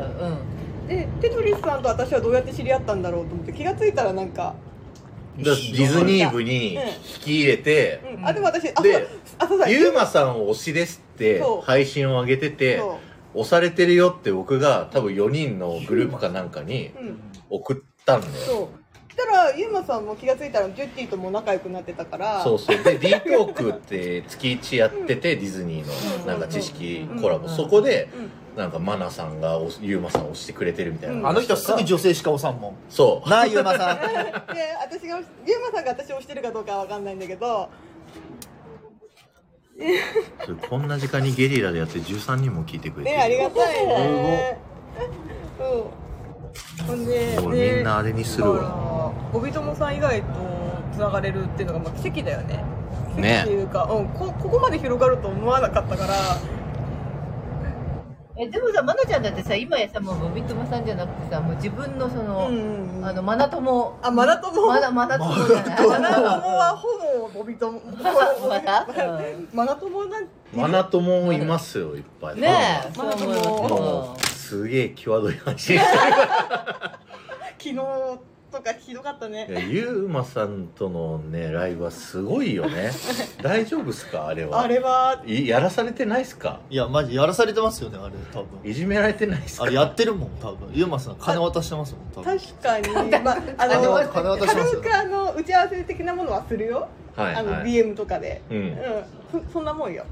[0.85, 0.89] うん。
[0.89, 4.55] でテトリスさんと私はどうやって知り合ったんだろうと思って気がついたらなんか、
[5.39, 6.81] だからディズニー部に引
[7.21, 9.07] き入れて、うん、あでも私あそうで
[9.43, 11.67] あそうだゆうまさんを推しですってそう。
[11.67, 12.99] 配信を上げててそ
[13.35, 13.41] う。
[13.41, 17.21] 押されてるよって僕が多分4人のグループかなんかにうん。
[17.51, 18.33] 送ったんだよ。
[18.35, 18.83] そう。
[19.13, 22.43] したらユーマさんも気がついたらジュッティとも仲良くなってたから。
[22.43, 22.83] そうそう。
[22.83, 27.47] で D トークって月1やっててディズニーのなんか知識コラボ。
[27.49, 28.31] うんそこでうん。
[28.57, 31.17] なんかマナさんがおゆうまさんを押してくれてるみたいな。
[31.17, 31.27] うん。
[31.29, 32.75] あの人はすぐ女性しか押さんもん。
[32.89, 33.29] そう。
[33.29, 33.97] なあゆうまさん。
[34.55, 37.71] で私がユーマさんが私を推してるかどうかは分かんないんだけど
[40.45, 44.59] それこんな時間にゲリラでやって13人も聞いてくれてねありがたいね。
[45.59, 45.91] そ
[46.83, 50.29] うほんでもうねみんなあれにするだわからボビトモさん以外と
[50.93, 52.63] つながれるっていうのがまあ奇跡だよね。
[53.17, 56.15] 奇ね跡っていうか、うん、こここまで広がると思わなかったから
[58.35, 63.05] えでもさまなちゃんだってさ今やさもうボビトモさんじゃなくてさもう自分のその、うんうんうん。
[63.05, 66.89] あのマナ友あマナ友まだマナ友じゃないマはほ
[67.29, 67.81] ぼボビトモ
[68.49, 68.87] まだ？
[68.89, 68.93] う
[69.39, 69.49] ん。
[69.53, 72.41] マナ友なんマナ友もいますよいっぱい。
[72.41, 72.99] ねえ。
[72.99, 75.79] マナ友もうすげえ際どい話。
[77.59, 77.77] 昨日
[78.53, 79.47] とかひどかったね。
[79.49, 82.91] いやゆうまさんとのねライブはすごいよね。
[83.43, 84.27] 大丈夫っすか？
[84.29, 84.61] あれは。
[84.61, 85.23] あれは。
[85.27, 86.61] いやらされてないっすか？
[86.71, 88.47] いやマジやらされてますよねあれ多分。
[88.63, 89.65] いじめられてないっすか？
[89.65, 90.69] あれやってるもん多分。
[90.73, 92.39] ゆうまさん金渡してますもん多分。
[92.39, 94.81] 確かに、 まあ、あ金の渡金渡してますよ。
[94.83, 97.61] 軽くあの打ち合わせ的なものはするよ、あのはい。
[97.61, 98.57] はい DM とかで、うん。
[98.57, 98.75] うん、
[99.47, 100.05] そそんなもんよ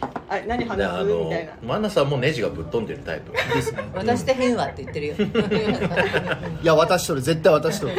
[0.00, 1.52] あ何で話あのすみたいな。
[1.62, 3.32] マナさんもネジがぶっ飛んでるタイプ。
[3.32, 5.14] ですね渡してへんわって言ってるよ。
[6.62, 7.20] いや渡しとる。
[7.20, 7.94] 絶対渡しとる。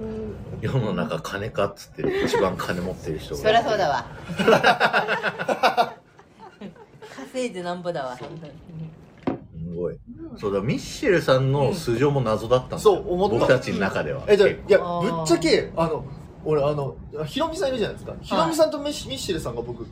[0.00, 0.36] うん。
[0.60, 2.26] 世の中金かっつってる。
[2.26, 4.06] 一番金持ってる人そがりゃそうだわ。
[7.16, 8.24] 稼いでなんぼだわす
[9.74, 9.98] ごい。
[10.38, 13.38] そうだミッシェルさんの素性も謎だったんですよ、そう思った。
[13.38, 14.22] 僕たちの中では。
[14.26, 16.04] えじゃあいやぶっちゃけあの
[16.46, 18.14] 俺あのヒロミさんいるじゃないですか。
[18.22, 19.86] ヒロミさんとミッシミッシェルさんが僕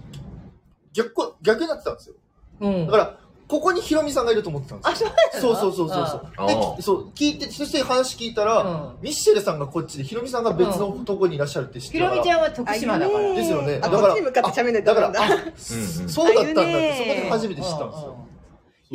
[0.93, 2.15] 逆こ逆になってたんですよ。
[2.61, 2.87] うん。
[2.87, 5.11] だからここにヒロミさんがいると思ってたんですよ。
[5.11, 9.03] あそうそうそうそうそうでそう聞いてそして話聞いたら、うん。
[9.03, 12.17] ミッシェルさんがこっちでヒロミさんが別のとこにいらっしゃるって知ってひたから。
[12.17, 13.35] ろみちゃんは徳島だから。
[13.35, 13.81] ですよね。
[13.83, 14.95] あ、だからだ。
[14.95, 15.13] から
[15.57, 18.24] そうだったんだってそこで初めて知ったんですよ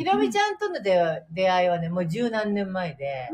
[0.00, 3.28] ひろみちゃんとの出会いはね、もう十何年前で、へ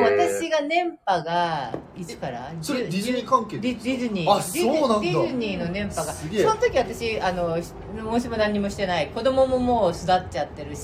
[0.00, 2.50] もうー私が年波が、いつから？
[2.62, 4.32] それディズニーー関係ディズニー。
[4.32, 6.14] あそうなんだディズニーの年波が。
[6.14, 9.08] その時私、あの、申しも何にもしてない。
[9.08, 10.80] 子供ももう育っちゃってるし、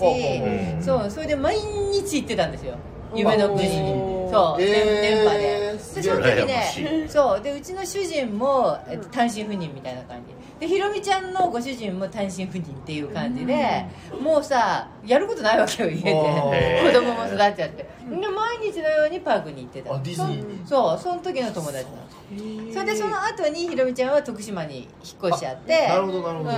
[0.82, 2.76] そう、それで毎日行ってたんですよ。
[3.14, 4.18] 夢の国に。
[4.30, 5.68] そう、年年波で。
[5.68, 13.84] えー、ですその時ね、そうでうちの主人も、えっと、単身赴任みたいな感じでひろみちゃんのご主人も単身赴任っていう感じで、
[14.20, 16.12] もうさやることないわけよ家で。
[16.84, 19.94] 子供も育っちゃって、で毎日のようにパークに行ってた。
[19.94, 20.60] あディズニー。
[20.60, 22.72] にそうその時の友達なの。
[22.72, 24.86] それでその後にひろみちゃんは徳島に引っ
[25.28, 25.88] 越しちゃって。
[25.88, 26.56] なるほどなるほど、うん。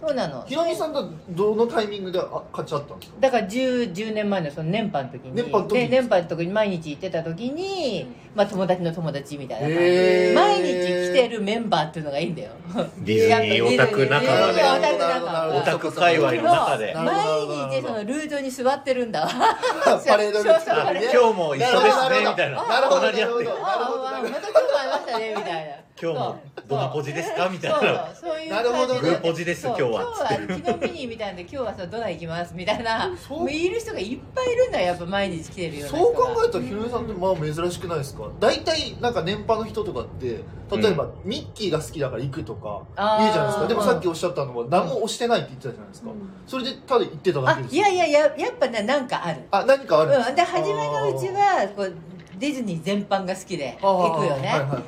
[0.00, 0.44] そうなの。
[0.46, 5.34] ヒロミさんとどのタイミングであ勝ち合ったんですかだから 10, 10年前のその年波の時に。
[5.34, 6.52] 年波の時に。
[6.52, 8.06] 毎日行ってた時に、
[8.36, 9.82] まあ、友達の友達みたいな感じ。
[9.82, 10.34] へでー。
[10.34, 12.50] 毎日来てるメンバーっていうのがいいんだよ。
[12.98, 14.62] ディズニーオタク仲間で。
[14.62, 15.56] オタク仲間。
[15.56, 16.92] オタク界隈の中で。
[16.94, 17.06] 毎
[17.80, 19.28] 日そのルートに座ってるんだわ。
[20.06, 22.62] パレードにそうそうあ来たりね今日も一緒ですねみたいな。
[22.68, 23.66] なるほど隣り合ってなるほど。
[23.66, 25.60] ああまた今日もありましたねみたいな。
[25.98, 26.36] 今日も
[26.68, 27.78] どのポジですかみたいな。
[28.14, 28.30] そう。
[28.32, 29.88] そういうなるほどグーポジです今日は。
[29.88, 33.06] 今日は昨日ミニーみたいなんで今日はさドナ行きますみたいな。
[33.48, 38.24] いる人がいっぱいいるんだよやっぱ毎日来てるようなそう考えたらヒロミさんってまあ珍しくないですか？
[38.40, 42.82] 大体なんか年配の人とかって例えば、ミッキーが好きだから行くとか
[43.18, 43.68] 言うじゃないですか。
[43.68, 46.10] でもさっきおっしゃったのは何も押してないって言ってたじゃないですか、
[46.46, 49.42] それでただ言ってただけですあいやいやいややっぱねなんかある。
[49.50, 51.94] あ何かあるんでうん、で初めのうちはこう
[52.38, 54.82] ディズニー全般が好きで行くよね、はいはいはい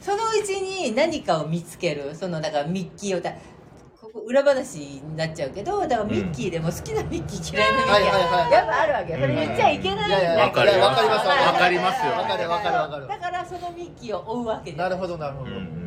[0.00, 0.16] そう。
[0.16, 2.14] そのうちに何かを見つける。
[2.14, 3.20] そのだからミッキーを
[4.20, 9.18] 裏話になっちゃうけどだからミッキーでも好きなミッキー嫌いなミッキー、はいはいはいやっぱあるわけよ。
[9.20, 10.08] それ言っちゃいけない。
[10.08, 12.06] んだけど、いやいやわかりますわかります。
[12.06, 13.08] よわかるわかるわかる。
[13.08, 14.78] だからそのミッキーを追うわけです。
[14.78, 15.81] なるほどなるほど、うん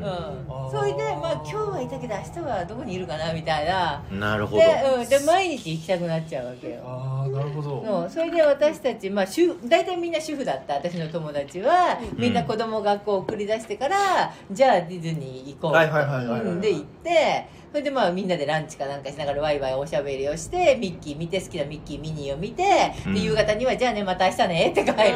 [0.71, 4.03] それでまあ今日はいたけど明日はどこにいるかなみたいな。
[4.11, 4.61] なるほど。
[4.61, 6.81] で,、うん、で毎日行きたくなっちゃうわけよ。
[6.85, 7.83] ああなるほど。
[7.85, 8.09] そう。
[8.09, 10.75] それで私たち、まあ、主大体みんな主婦だった。
[10.75, 15.71] 私の友達は、みんな子供学校送り出してからじゃあディズニー行こう。
[15.71, 22.63] はいはいはいはいで行ってそれでまあみんなでランチかなんかしながらワイワイおしゃべりをしてミッキー見て好きなミッキーミニーを見て、
[23.05, 23.13] うん。
[23.13, 25.09] で夕方にはじゃあねまた明日ねって帰る感じ、う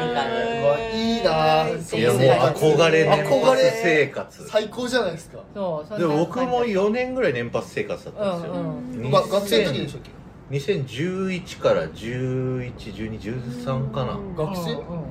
[0.66, 1.98] わいいなー。
[1.98, 4.48] いやもう憧れ年憧れ生活。
[4.48, 8.60] 最高じゃないですか、そうそんなでも僕も感じ4年ぐらい年パス生活だったんですよ、うん
[9.04, 9.10] うん。
[9.10, 10.10] まあ、学生の時でしたっけ
[10.56, 15.10] ？2011から111213かな、学生、うんうん。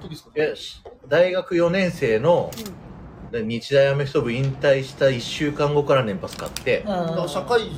[0.00, 0.30] 時ですか？
[0.36, 2.50] いやし大学4年生の、
[3.32, 7.70] で日大アメフト部引退した1週間後から年パス買って、うんだから社会人。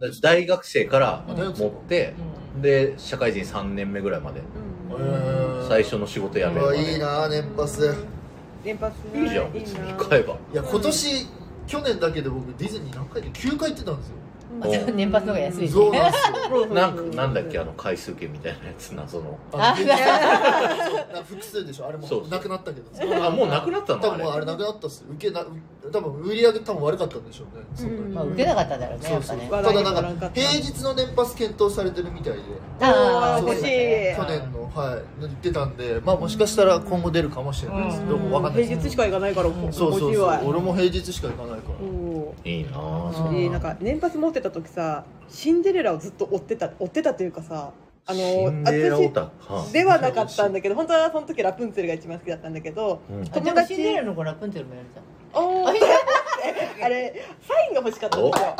[0.00, 2.14] で大学生からあ大学生持って、
[2.60, 4.42] で社会人3年目ぐらいまで。
[5.68, 6.92] 最初の仕事辞めるまで。
[6.92, 7.92] いいな年パス
[8.66, 9.92] 連発いいじゃん別に。
[9.96, 10.34] 買えば。
[10.52, 11.26] いや今年
[11.66, 14.14] 去年だけで僕ディズニー何回で9回行ってたんですよ。
[14.16, 14.25] まあ
[14.94, 15.72] 年パスの方が安いし。
[15.72, 16.66] そうなんですよ。
[16.74, 19.38] なんかなんだっけあの回数券みたいなやつ謎の。
[19.52, 19.86] ああそう。
[19.86, 21.86] なんか複数でしょ？
[21.88, 22.28] あれもそうそう。
[22.30, 23.24] なくなったけど。
[23.26, 24.00] あもうなくなったの？
[24.00, 24.46] 多分あれ。
[24.46, 25.04] なくなったっす。
[25.10, 25.44] 受けな
[25.92, 29.38] 多分売り上げ多分悪かったんでしょうねそんなにまあ受けなかっただろうねそうそう。
[29.38, 32.40] やっぱねただなんか平日の年パス検討されてるみたいで。
[32.80, 33.64] ああそう欲しい
[34.16, 36.00] 去年のはい言ってたんで。
[36.04, 38.06] まあもしかしたら今後出るかもしれないです。
[38.08, 41.74] どうもわかんない平日しか行かないからもうそうそう50はそう俺も平日しか行かないから。
[41.80, 41.84] お
[42.44, 43.28] いいなあ。
[43.28, 47.72] うんでなんか年パス持ってた時さシンデレラをずっと追ってた追ってたというかさ
[48.06, 53.22] あのシンデレラオタクはではなかったんだけど本当はその時ラプンツェルが一番好きだったんだけどうん。
[53.22, 55.04] あでもシンデレラの子ラプンツェルもやるじゃん。
[55.44, 55.68] おー
[56.82, 58.56] あれサインが欲しかったんですよ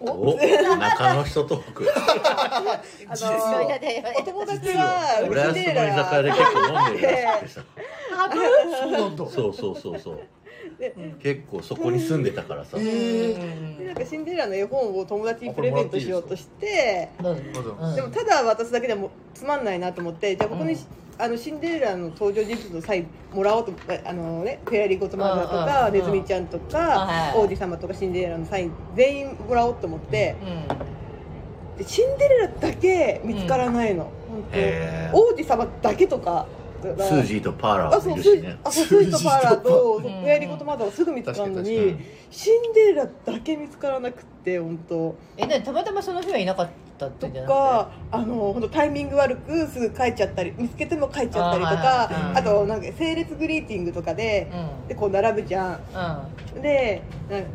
[0.00, 0.34] お。
[0.78, 1.86] 中の人トーク。
[1.92, 2.70] あの
[4.18, 7.38] お友達は浦安の居酒屋で結構飲んでるら。
[7.38, 7.62] しくてさ
[9.30, 10.20] そうそうそうそう
[11.22, 12.76] 結構そこに住んでたからさ。
[12.78, 13.78] えー。
[13.78, 20.78] でなんかシンデレラの絵本を友達にプレゼントしようとしてでもただ渡すだけでもつまんないなと思ってじゃあここに、うん。
[21.18, 23.72] あのシンデレラの登場人物のサインもらおうと
[24.06, 25.66] あのねフェアリーゴッドマザーとうんうん。
[25.66, 30.36] かネズミちゃんとあかはい王子様とかシンデレラのサイン全員もらおうと思って。
[30.42, 31.78] うん。
[31.78, 35.16] でシンデレラだけ見つからないの、本当へー。
[35.16, 36.46] 王子様だけとか
[36.88, 37.04] ら。
[37.04, 40.26] スージーとパーラあーそうスージもいるしねあそうスージとパーラーとパーラー。
[40.28, 41.96] エアリコとマダはすぐ見つかるのにに
[42.30, 45.14] シンデレラだけ見つからなくって本当。
[45.36, 54.50] えなにたまたまその日はいなかったってとんじゃなくてかあの本当タイミング悪くすぐ帰っちゃったり見つけても帰っちゃったりとあーはいかはいあとなんか整列グリーティングとかで
[54.88, 55.80] でこう並ぶじゃん。
[56.54, 56.62] うん。
[56.62, 57.48] でなんか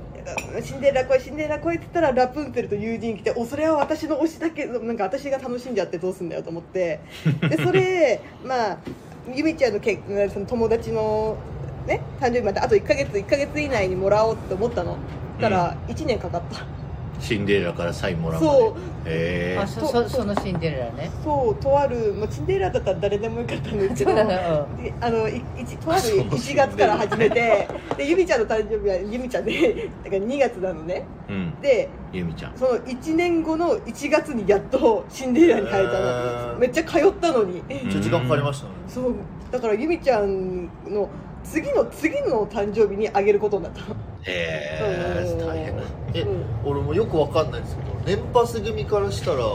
[0.63, 6.99] シンデレラ来いシンデレラ来いって言ったらラプンツェルと友人来ておそれは私の推しだけどなんか私が楽しんじゃってどうすんだよと思って。
[7.47, 8.77] でそれ まあ
[9.25, 11.45] ゆみちゃんのけその友達の
[11.85, 15.05] ね誕生日まであと1か月1か月以内にもらおうって思ったの。
[15.37, 16.74] たら1年かかった、
[17.19, 18.57] シンデレラからサインもらうまで。
[18.57, 18.71] そう。
[19.05, 19.59] へえ。
[19.61, 21.11] あそそそのシンデレラね。
[21.23, 31.03] そうとある、まあ、シンデレラだったら誰でもよかったんですけどそ うだねであのい一とあるそう1月から始めてでゆみちゃんの誕生日はゆみちゃんでだから2月なのね。
[31.29, 31.61] うん。
[31.61, 32.57] でゆみちゃん。
[32.57, 36.59] その1年後の1月にやっとシンデレラに入れたへのー。
[36.59, 37.59] めっちゃ通ったのに。
[37.59, 37.61] ん。
[37.67, 38.71] ちょっと時間かかりましたね。
[38.87, 39.15] そう。
[39.51, 41.09] だからゆみちゃんの
[41.43, 43.81] 次の次の誕生日にあげることになった
[44.27, 45.77] えうん大変。
[45.77, 45.83] だ
[46.13, 46.45] えうん。
[46.65, 49.45] 俺もよくわかんないんですけど年パス組からしたら、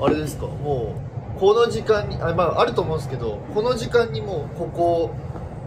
[0.00, 0.46] あれですか？
[0.46, 0.94] も
[1.36, 5.14] うこの時間にあ,、まあ、あると思うんですけどこの時間にもうここ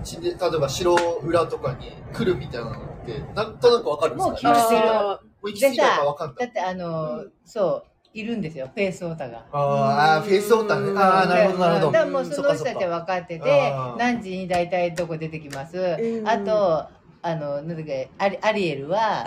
[0.03, 4.29] しで例えば城裏とかに来るみたいなのってなんとなくわかるんですか？
[4.29, 6.37] もう決まってるあもう行き過ぎたかわかんない。
[6.37, 9.45] だってあのそういるんですよペースオータが。
[9.51, 11.91] あーあーフェイスオーターねああなるほどなるほど。
[11.91, 15.77] だからもうその人たちは分かってて何時に大体どこ出てきます？
[15.77, 16.27] ん。
[16.27, 16.85] あと
[17.27, 19.23] あのなんだっけアリアリエルは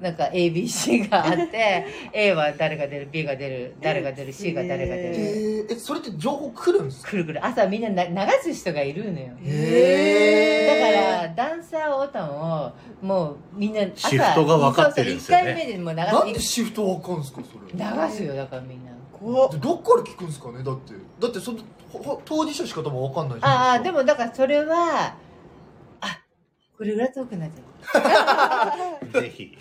[0.00, 0.02] うん。
[0.04, 5.08] なんか ABC があって A は誰が出る B が出る誰が出る C が誰が出る。
[5.14, 5.76] えー、え。
[5.76, 7.10] それって情報来るんですか？
[7.10, 7.46] くるくる。
[7.46, 9.28] 朝みんなな流す人がいるのよ。
[9.44, 15.44] へだからダンサーオタンをもうみんな朝シフトが分かってるんですよね。
[15.44, 18.08] そうそう1回目でもう流なんですシフトわかるんですかそれ？
[18.08, 18.90] 流すよだからみんな。
[19.12, 19.50] 怖っ。
[19.52, 20.64] でどっから聞くんですかね？
[20.64, 21.58] だってだってその
[21.92, 25.16] ほほ当事者しか多分わかんないじゃああないででもだからそれはあ
[26.76, 29.20] これ裏トークになっちゃう。
[29.20, 29.56] ぜひ。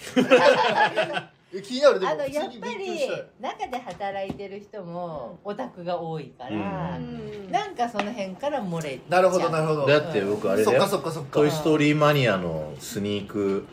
[1.63, 1.99] 気になる。
[1.99, 7.49] でもあのやっぱり中で働いてる人もオタクが多いから、うん。
[7.49, 9.11] なんかその辺から漏れちゃう。
[9.11, 9.87] なるほどなるほど。
[9.87, 11.29] だって僕あれそっかだよそっかそっか。
[11.31, 13.65] トイ・ストーリーマニアのスニーク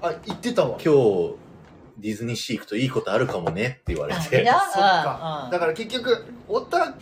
[0.00, 0.78] あ言ってたわ。
[0.80, 1.34] 今日
[1.98, 4.36] ディズニーシー行くといいことあるかもねって言われて。
[4.36, 5.42] あいやそっか。
[5.46, 6.94] うんだから結局オタ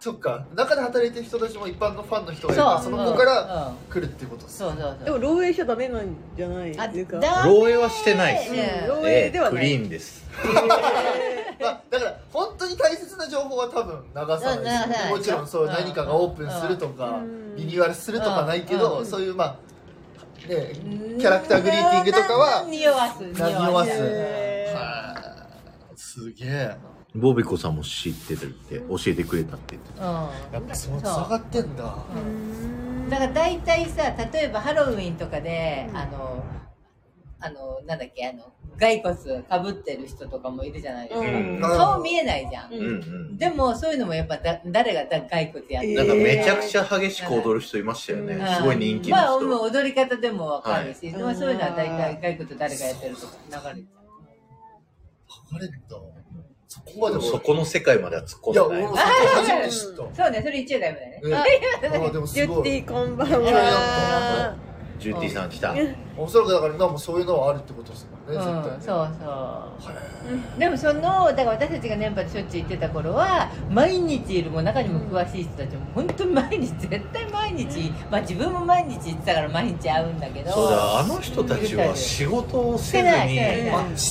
[0.00, 0.46] そっか。
[0.54, 2.62] 中で働いてる人たちも一般のファンの人がいる。
[2.62, 4.58] からその子から来るっていうことです。
[4.58, 5.18] そうそうでそう。
[5.20, 6.78] も漏洩しちゃダメなんじゃない？
[6.78, 8.52] あですかだ漏洩はしてないです。
[8.52, 8.96] ねうん。
[9.02, 9.64] 漏え洩ではない。
[9.64, 10.24] クリーンです。
[11.60, 15.70] まあ、だから本当に大切な情報は多分流さないですようん流さないもちろんそううん。
[15.72, 17.56] 何かがオープンするとかうん。
[17.56, 19.06] リニューアルするとかないけどうん。
[19.06, 20.72] そういうまあね
[21.18, 22.70] キャラクターグリーティングとかはうん。
[22.70, 23.90] 匂わす匂わす。
[23.92, 25.16] へーは
[25.92, 25.98] い。
[25.98, 26.76] すげえ
[27.14, 30.04] ボビコさんも知ってるって教えてくれたって言ってうん。
[30.54, 31.84] やっぱそのつながってんだ。
[33.08, 36.44] だから大体さ例えばハロウィンとかで、あの
[37.40, 41.60] あのなんだっけあの骸骨かぶってる人とかもいるじゃないですか、うん。
[41.60, 42.80] 顔見えないじゃん、うん。
[42.80, 42.90] う
[43.34, 45.94] んでもそういうのもやっぱだ誰がだ骸骨やって。
[45.94, 48.46] るなんかめちゃくちゃ激しく踊る人いましたよね、うん。
[48.46, 53.88] すごい人気のまあ、人、もう踊り方でもわかるし、はいまあ、そういうのは大体骸骨誰がやってるとか流れて
[55.50, 55.96] 流れんだそ
[56.94, 58.82] こまでそこの世界までは突っ込いやんでない。
[58.82, 59.80] 俺もそれ初めて知っ
[60.14, 60.22] た。
[60.22, 62.56] そうねそれ言っちゃダメだね、えあでもジすごい。
[62.56, 64.56] ュッティこんばんいやいは。
[64.98, 65.74] ジューティーさん来た。
[66.16, 68.76] おそらくだから今もそういうのはあるってことですもんねうん、絶対ね。
[68.80, 69.28] そうそう。
[69.28, 70.18] はい
[70.58, 83.40] でもそのだから私たちが年波でしょっちゅう行ってた頃は毎日いるもう中にも詳しい人たちも本当に毎日絶対毎日まあ自分も毎日行ってたから毎日会うんだけどそうだあの人たちは仕事をせずに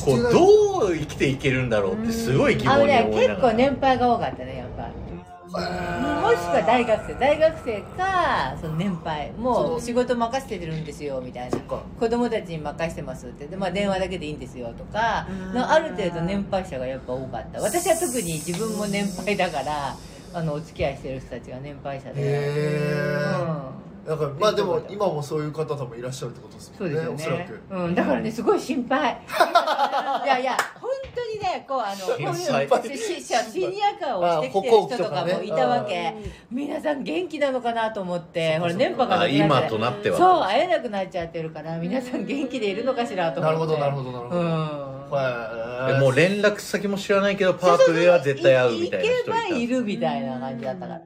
[0.05, 3.53] こうどう生きていけるんだろうってすごい疑あの問にね結構思いながら。
[3.53, 4.89] 年配が多かったねやっぱ
[5.57, 11.57] もしくは大学生大学生かその年配もう仕事任せてるんですよみたいな。
[11.59, 13.47] か子供たちに任せてますって。
[13.47, 17.61] で、まあ、電話だけでいいんですよとかのある程度年配者がやっぱ多かった。
[17.61, 19.95] 私は特に自分も年配だから
[20.33, 23.07] あのお付き合いしてる人たちが年配者で、へえ
[23.39, 24.07] うん。
[24.07, 27.61] だからまあでも今もそういう方多分いらっしゃるってことですもねそうんですよおそらく。
[27.69, 29.21] うん、だからねすごい心配。
[30.25, 30.89] いやいや本
[31.61, 36.13] こうあの こういう心配ししシニアカーをしてきてる人とかもいたわけ、あ
[36.51, 39.69] 皆さん元気なのかなと思ってほら電波がなあくなっ今て。
[39.69, 43.57] となってはそう会えなくなっちゃってるから皆さん元気でいるのかしらと思って。
[43.57, 44.41] なるほどなるほどなるほど。
[44.41, 44.97] うん。
[46.01, 51.01] もう連絡先も知らないけどパークでは絶対会うみたいな人行けばいいるみたいな感じだったから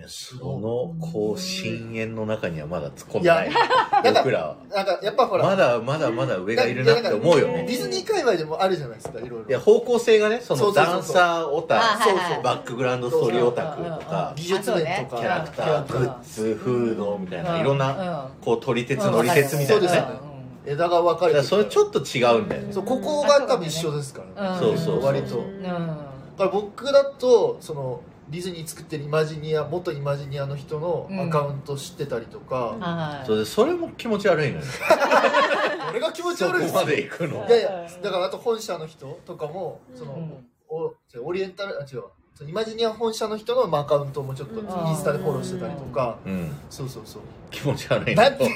[0.00, 3.56] やそのこう深淵の中にはまだ突っ込んいやでな
[4.00, 4.02] い。
[4.04, 4.56] なんか僕らは。
[4.74, 7.64] なんかやっぱほらまだまだまだ上がいるなって思うよね。
[7.68, 9.48] ディズニー界隈でもあるじゃないですかいろいろ。
[9.48, 12.34] いや方向性がねそのダンサーオタあはいはい。
[12.34, 17.60] そうバックグラウンドストーリーオタクとか技術面とかキャラクターグッズフードみたいなうん。
[17.60, 19.76] いろんなこう撮り鉄乗り鉄みたいなね。
[19.76, 20.30] そうですよね。
[20.66, 22.72] 枝が分かれてそれちょっと違うんだよね。
[22.72, 24.54] そうここが多分一緒ですからね。
[24.54, 25.04] うんそうそう。
[25.04, 25.38] 割と。
[25.38, 25.62] うん。
[25.62, 28.00] だから僕だとその
[28.30, 33.26] ディズニー作ってるイマジニア元イマジニアの人のアカウント知ってたりとか、はい。
[33.26, 34.64] それでそれも気持ち悪いのよ。
[35.90, 36.80] 俺が気持ちそこ悪いですよ。
[36.80, 37.46] まで行くの。
[37.48, 44.66] いやいやだからあと本社の人とかもその、うんお違うオリエンタルあ違うそのイマジニア本社の人のまあアカウントもちょっとうん。
[44.88, 46.56] インスタでフォローしてたりとか、うん。
[46.70, 47.22] そうそうそう。
[47.50, 48.22] 気持ち悪いの。
[48.22, 48.48] なんで？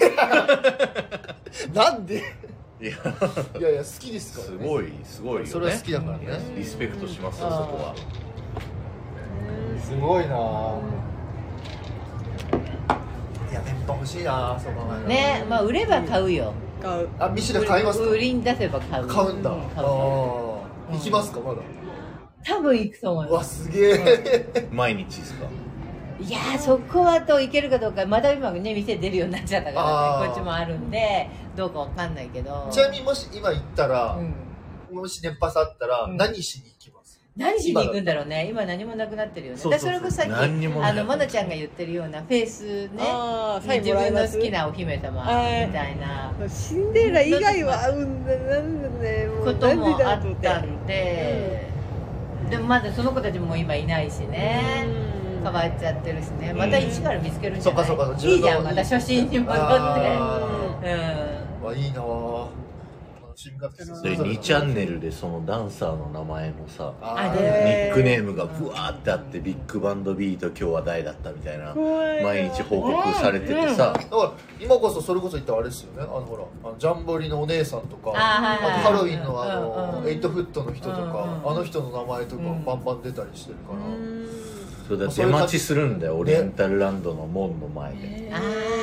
[1.75, 2.23] なんで？
[2.81, 2.93] いや。
[3.59, 4.63] いやいや好きですからね。
[4.63, 5.47] すごいすごいよね。
[5.47, 6.25] それは好きだからね。
[6.25, 7.95] いやリスペクトしますよそこは
[9.83, 10.35] すごいな。
[13.51, 15.09] いや電波欲しいなそう考えたら。
[15.09, 16.53] ねまあ売れば買うよ。
[16.83, 17.09] 買う。
[17.19, 18.07] あミシュラ買いますか？
[18.07, 19.07] 売りに出せば買う。
[19.07, 19.87] 買うんだ、買う。
[19.87, 19.91] あ
[20.91, 21.63] あ行きますかまだ？
[22.47, 25.47] 多分行くと思いうわますすげえ、毎日ですか？
[26.21, 32.69] いやーそこはといけるかどうかまだ今ね店出るようになっちゃったからねこっちもあるんでどうかわかんないけど。
[32.71, 34.97] ちなみにもし今行ったら、うん。
[34.97, 36.17] もし熱波さあったら、うん。
[36.17, 36.94] 何しに行きます？
[37.37, 38.47] 何しに行くんだろうね。
[38.49, 39.59] 今何もなくなってるよね。
[39.59, 39.91] そうそうそう。
[39.93, 43.03] だからそれこそさっきあのまなちゃんが言ってるようなフェイスね
[43.81, 45.99] 自分の好きなお姫様みはいたい。
[45.99, 49.27] なシンデレラ以外は合うんだなんだね。
[49.27, 51.69] もうこともあっと思ってたんで、
[52.51, 54.87] でもまだその子たちも今いないしね。
[55.43, 56.53] 変わっちゃってるしね。
[56.55, 58.65] また一から見つけるんじゃない、そっかそっかいいじゃん。
[58.65, 59.61] また初心に戻って。
[59.67, 60.41] あ
[61.61, 61.67] うん。
[61.67, 73.93] わいいなぁ楽しみ方ですで2チャンネルでそのダンサーの名前のさあニックネームがブワーってあって Big Band Beat 今日は誰だったみたいな毎日報告されててさ。
[73.93, 76.03] だから今こそそれこそ言ったらあれですよね。
[76.03, 78.73] あのほらあのジャンボリのお姉さんとかあはいはい。
[78.73, 80.05] あとハロウィンのあうんうん。
[80.05, 81.51] のエイトフットの人とかうんうん。
[81.51, 83.79] あの人の名前とかうんバンバン出たりしてるから
[84.87, 88.31] それで出待ちするんだよオリエンタルランドの門の前で。
[88.33, 88.41] あ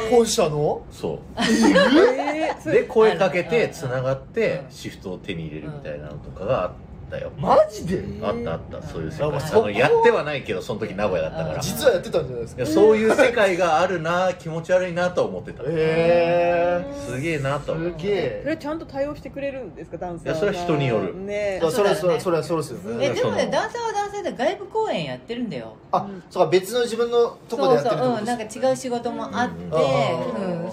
[0.09, 0.81] 本社の？
[0.91, 2.73] そえーう。
[2.73, 4.71] で声かけてうんつながってうん。
[4.71, 6.71] シフトを手に入れるみたいなのとかがあっ
[7.11, 7.31] たよ。
[7.37, 8.03] マジで？
[8.23, 8.81] あったあった。
[8.87, 9.61] そういう世界。
[9.61, 11.57] のやってはないけどその時名古屋だったから。
[11.59, 12.61] い実はやってたんじゃないですか？
[12.61, 15.63] やそういう世界があるな気持ち悪いなとは思ってた。
[15.67, 18.41] へすげえなとは思ってすげえ。
[18.43, 21.15] それちゃんと対応してくれるんですかダンサーいやそれは人による。
[21.19, 23.05] ねあそれはそれはそそれはそうですよね。
[23.07, 23.51] えでもねその。
[23.51, 25.75] ダンサーはダンサーで外部公演やってるんだよ。
[25.91, 29.65] あそうか別の自分のとこでやってるうなんか違う仕事もあって、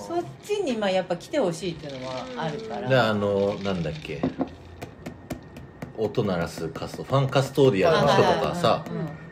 [0.07, 3.79] そっちにまあやっぱ来てほしいっていうのもあるから、であのなん。
[3.79, 4.21] だっけ
[5.99, 8.85] 音鳴らすカストファンカストーディアンの人とかさ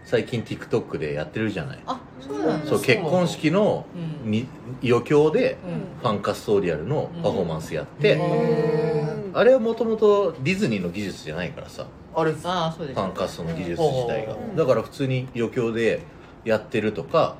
[0.04, 1.78] 最近 TikTok でやってるじゃない？
[1.86, 2.66] あそうなんだ。
[2.66, 3.86] そう結婚式の
[4.24, 4.26] う。
[4.28, 4.46] んに
[4.84, 6.00] 余興でうん。
[6.00, 11.86] ファンカストーディアルのパフォーマンスやって、へあれはもともとディズニーの技術じゃないからさ。
[12.14, 14.34] あれああそうですファンカストの技術自体が。
[14.34, 14.56] うん。
[14.56, 16.00] だから普通に余興で
[16.44, 17.36] やってるとか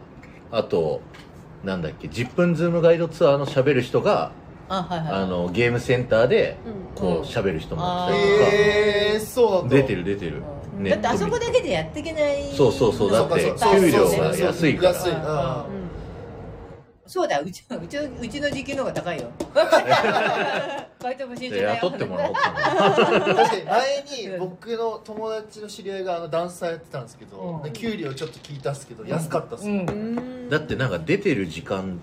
[0.50, 1.00] あと
[1.64, 4.32] なんだっけ10分ズームガイドツアーの喋る人が
[4.68, 5.22] あはいはい。
[5.22, 6.56] あのゲームセンターで
[6.94, 8.50] こう喋る人もやったりとか。
[8.52, 9.76] えー、そうだ。
[9.76, 10.42] 出てる出てる。
[10.82, 12.52] だってあそこだけでやっていけない。
[12.52, 13.12] そうそうそう。
[13.12, 14.88] だって給料が安いから。
[14.92, 15.10] 安い。
[15.10, 15.86] うん。
[17.06, 17.40] そうだ。
[17.40, 19.30] うちうちのうちの時給の方が高いよ。
[21.02, 21.80] バイトも新でだよ。
[21.82, 23.64] 雇ってもらおうかな確かに。
[23.64, 24.02] 前
[24.32, 27.62] に僕の友達の知り合いがあのダンサーやってたんですけど、うん。
[27.62, 30.50] で給料ちょっと聞いたんですけど、安かったっす、うんうん。
[30.50, 32.00] だってなんか出てる時間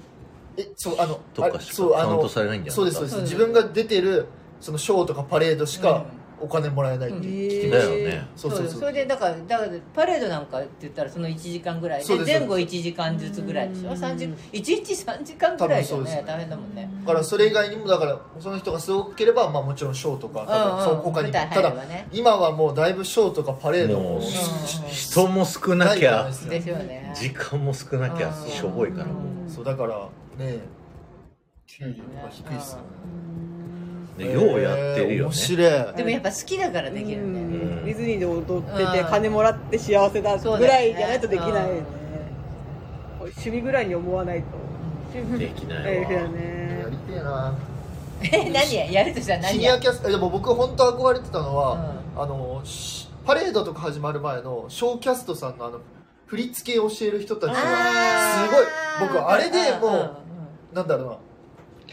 [0.58, 3.34] えそうあのとあかしかカウンそうあのトされないんじゃないそうですそうですそうです。
[3.34, 4.28] 自分が出てる
[4.62, 6.06] そのショーとかパレードしか
[6.40, 8.28] お金もらえないって聞きました、だよね。
[8.36, 8.80] そうそうそう。
[8.82, 16.22] それでだからだからパレードなんかって言ったらその1時間ぐらいそうですで前後1時間ずつぐらいでしょ？3時1日3時間ぐらいじゃ多分そうですね。
[16.22, 16.90] ね大変だもんね。
[17.06, 20.78] だからそれ以外にもだからその人がすごければ、まあ、もちろんショーとか多分うん。
[20.80, 21.74] うんそう他にもただ
[22.12, 24.22] 今はもうだいぶショーとかパレードももううん。
[24.90, 26.50] 人も少なきゃないじゃないですか。
[26.50, 27.14] でしょうね。
[27.16, 29.06] 時間も少なきゃうんしょぼいから。
[29.06, 29.12] も
[29.48, 30.60] うそうだからね。
[31.68, 32.80] 給料が低いっすよ
[34.18, 34.26] ね。
[34.26, 35.96] ねようやってるよ面ね白い。
[35.96, 37.80] でもやっぱ好きだからできるんだよね。
[37.80, 37.86] うん。
[37.86, 39.06] ディズニーで踊っててうん。
[39.08, 41.70] 金もらって幸せだそうだよねぐらいじゃないとできないよね。
[41.80, 42.04] うん
[43.24, 44.48] 趣味ぐらいに思わないと。
[45.38, 46.80] できない大変だわね。
[46.84, 47.58] やりてえな。
[48.22, 49.72] え 何ややるとしたらシ何や？
[49.72, 55.80] ニアキャストえでも僕本当憧れてたのは、あのしパレードとか始まる前のショーキャストさんのあの
[56.26, 58.50] 振り付けを教える人たちがあー。
[58.50, 58.66] すごい。
[59.08, 60.18] 僕あれでもう
[60.74, 61.18] なんだろうな。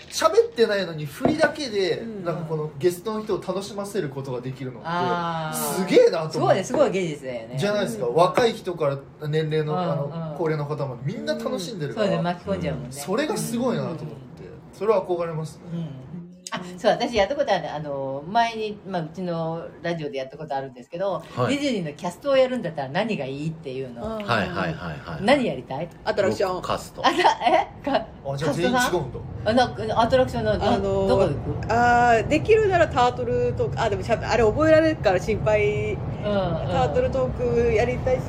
[0.09, 2.25] 喋ってないのに振りだけで、うん。
[2.25, 6.53] なんかこのゲストの人を楽しませることができるのってすげえなとす思って。
[6.53, 7.57] ごいねすごい芸術だよね。
[7.59, 10.11] じゃないですか、若い人から年齢の,、うんあうん。
[10.11, 12.89] の高齢の方までみんな楽しんでるから、そうね巻き込んじゃうもんね。
[12.93, 14.05] それがすごいなと思って、
[14.73, 16.20] それは憧れますね、うん
[16.61, 21.57] あそう私やったことあるあの前に、まあ、うちのラジオでやったことあるんですけど、はい。
[21.57, 25.89] ディズニーのキャストをやるんだったら何がいいっていうの、はいはいはいはい何やりたい？
[26.05, 26.63] アトラクション。
[26.63, 27.85] カストあらえ？
[27.85, 29.19] かあじゃあ全員違カストうんだ。
[29.45, 31.29] あなんかアトラクションのど,、あのーどこ行
[31.67, 31.73] く？
[31.73, 35.95] あーできるならタートルトークあでもしゃあれ覚えられるから心配。
[35.95, 38.23] うんタートルトークやりたいし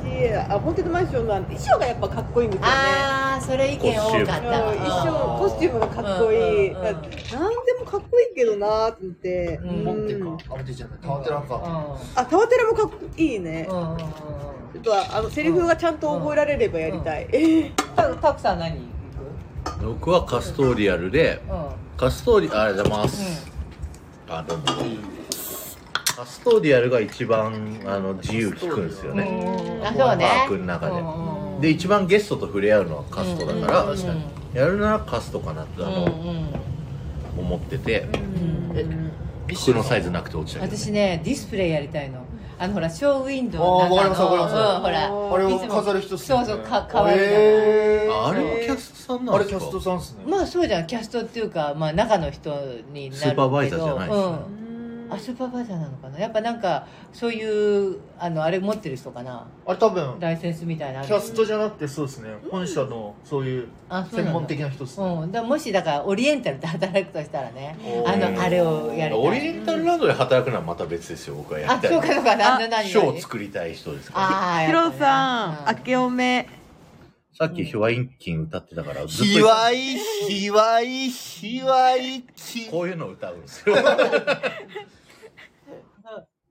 [0.48, 2.72] あホンテッドマンションの衣装がやっぱかっこいいんですよね。
[2.72, 6.92] ああそれ意見多かったうん衣装コスチュームがかっこいい、うんうんうん。
[6.92, 9.84] なんでもかっこいいけどなーって、うん。
[9.84, 13.98] モンテうんかあれでじゃないタワテラか、あタワテラもかっこいいね、うんうんうんうん。
[13.98, 14.06] ちょ
[14.80, 17.74] っとあのセリフがちゃんと覚えられればやりたい、えー。
[17.94, 18.76] たたくさん何？
[18.76, 18.82] 行
[19.82, 21.66] 僕はカストーリアルでくうん。
[21.96, 23.52] カストーリありがとうございます、
[24.28, 24.64] あどうも。
[26.16, 30.26] カストーリアルが一番あの自由聞くんですよね、うんあそうね。
[30.26, 31.02] パークの中で。
[31.60, 36.46] で一番ゲストと触れ合うのはカストだから、うんうんうんやるならカストかなってあの、うんうん
[37.36, 38.06] 思ってて、
[39.48, 42.24] のサイズなくて落ちたけど、私ねディスプレイやりたいの。
[42.58, 44.02] あのほらショーウィンドウあーの中の。
[44.02, 44.54] わかりますわかります。
[44.54, 45.04] うんほら。
[45.34, 46.46] あれをいつも飾る人っすよね。
[46.46, 48.12] そうそうかかわいいじゃないへー。
[48.12, 49.56] ああれはキャストさんなんですか？
[49.56, 50.86] あれキャストさんっすね、まあそうじゃん。
[50.86, 53.16] キャストっていうか、まあ、中の人になるけど。
[53.16, 54.24] スーパーバイザーじゃないですね。
[54.24, 54.28] う
[54.58, 54.61] ん
[55.12, 56.18] あスーパーバイザーなのかな？
[56.18, 59.46] やっぱなんかそういうあのあれ持ってる人かな？
[59.66, 60.18] あれ多分。
[60.20, 61.04] ライセンスみたいな。
[61.04, 62.30] キャストじゃなくてそうですね。
[62.50, 64.30] 本社のそういうあそうなんだ。
[64.30, 65.06] 専門的な人っすね。
[65.06, 67.76] うん、だからもしだからオリエンタルで働くとしたらね。
[68.06, 69.26] あのあれをやりたい。
[69.26, 71.34] オリエンタルランドで働くのはまた別ですよ。
[71.36, 71.90] 僕はやりたい。
[71.90, 72.36] あそうかそうか。
[72.36, 74.26] なんで何ショーを作りたい人ですから。
[74.26, 76.48] ああヒロさん、明けおめ。
[77.34, 79.96] さっきヒワインキン歌ってたからずっとひわい
[80.28, 83.74] ひわいひわいきこういうの歌うんですよ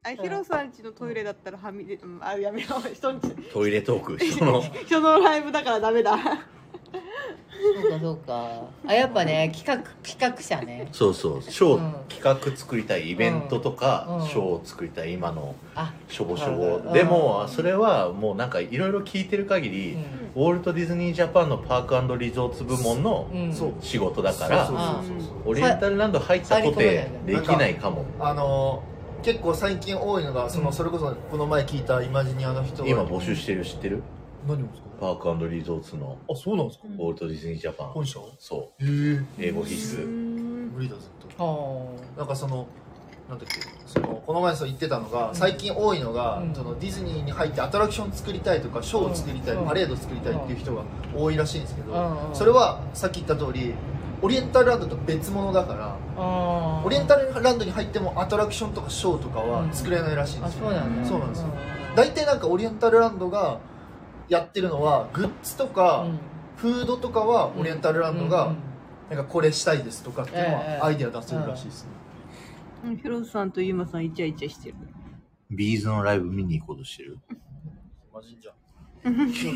[0.03, 4.17] あ、ヒロさんちのトイレだったらはみ出、うんあ、やめろ、 人んち、トイレトーク。
[4.17, 4.59] 人の。
[4.83, 6.17] 人のライブだからダメだ。
[6.17, 8.61] そうかそうか。
[8.87, 10.89] あやっぱね企画企画者ね。
[10.91, 11.41] そうそう。
[11.43, 11.95] ショー、うん。
[12.09, 14.27] 企画作りたいイベントとか、うん。
[14.27, 19.97] ショーを作りたい今のあしょぼしょうんぼでもそれはもうなんかいろいろ聞いてる限り、
[20.35, 20.43] うん。
[20.43, 23.53] ウォルト・ディズニー・ジャパンのパークリゾーツ部門のうん。
[23.53, 23.73] そう。
[23.81, 25.51] 仕事だから、そうそうそうそう。
[25.51, 28.05] オリエンタルランド入ったとてできないかも。
[28.19, 28.81] あの
[29.23, 30.73] 結構最近多いのがその、うん。
[30.73, 32.89] それこそこの前聞いたイマジニアの人が。
[32.89, 34.03] 今募集してる知ってる？
[34.47, 34.87] 何をですか？
[34.99, 37.87] パークリゾーツのあそうなんですか、ウォルト・ディズニー・ジャパン。
[37.89, 38.87] 本社そへえ。
[38.87, 40.07] う英語必須。
[40.07, 41.43] 無理だずっと。
[41.43, 42.67] ほなんかその
[43.29, 43.61] なんだっけ？
[43.85, 46.53] そのこの前そう言ってたのが、最近多いのが、うん。
[46.55, 49.65] そのディズニーに入ってアトラクション作りたいとかショーを作りたい、うん。
[49.65, 50.83] パレード作りたいっていう人が
[51.15, 52.35] 多いらしいんですけど、うん。
[52.35, 53.73] それはさっき言った通り
[54.21, 61.07] オリエンタルランドと別物だからあオリエンタルランドに入ってもアトラクションとかショーとかは作れないらしいんあですよ、そうなんだ。
[61.07, 61.47] そうなんですよ。
[61.95, 63.59] 大体なんかオリエンタルランドが
[64.29, 66.07] やってるのはグッズとか、
[66.55, 68.53] フードとかはオリエンタルランドが
[69.09, 70.79] なんかこれしたいですとかっていうのええ。
[70.79, 71.89] はアイデア出せるらしいですね、
[72.85, 74.75] うん、ヒロさんとユーマさんイチャイチャしてる。
[75.49, 77.17] ビーズのライブ見に行こうとしてる？
[78.13, 78.53] マジじゃん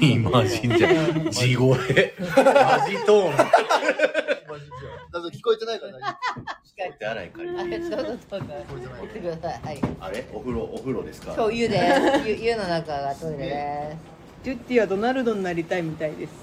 [0.01, 1.78] 今じんじゃん地声。
[1.78, 5.24] マジトーンマジじゃん。
[5.24, 6.08] だって聞こえてないから大丈
[7.00, 10.26] 手洗い借りあるどうぞどうぞ言ってくださいはいあれ？
[10.34, 11.34] お風呂お風呂ですか？
[11.36, 11.80] そう湯で。
[12.24, 13.98] す湯湯の中がトイレで
[14.43, 16.34] ジュッティはドナルドになりたいみたいです。
[16.34, 16.36] す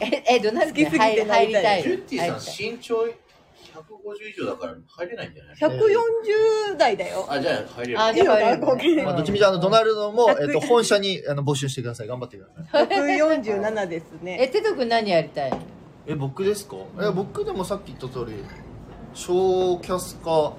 [0.00, 1.82] ええドナルドに好きすぎて入入りたい。
[1.82, 3.10] ジュッティさん身長150
[4.28, 7.26] 以上だから入れないんじゃない？140代だよ。
[7.30, 9.02] あじゃあ入れるあいいのかな、合計。
[9.04, 12.08] まあ、どっちみちあのドナルドも、えっと、本社にあの募集してください。
[12.08, 12.86] 頑張ってください。
[13.18, 14.48] 147ですえね。
[14.48, 15.52] テト君何やりたい
[16.08, 18.42] え僕ですか、え僕でもさっき言った通り
[19.14, 20.54] ショーキャスか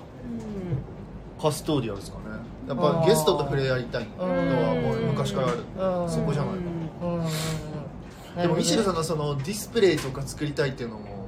[1.42, 2.26] カストーディアですかね。
[2.68, 5.58] やっぱゲストと触れ合いたいのはもう昔からある。
[6.04, 6.10] うん。
[6.10, 6.60] そこじゃないか
[8.36, 11.28] なでもミシェルさんのそのディスプレイとか作りたいっていうのも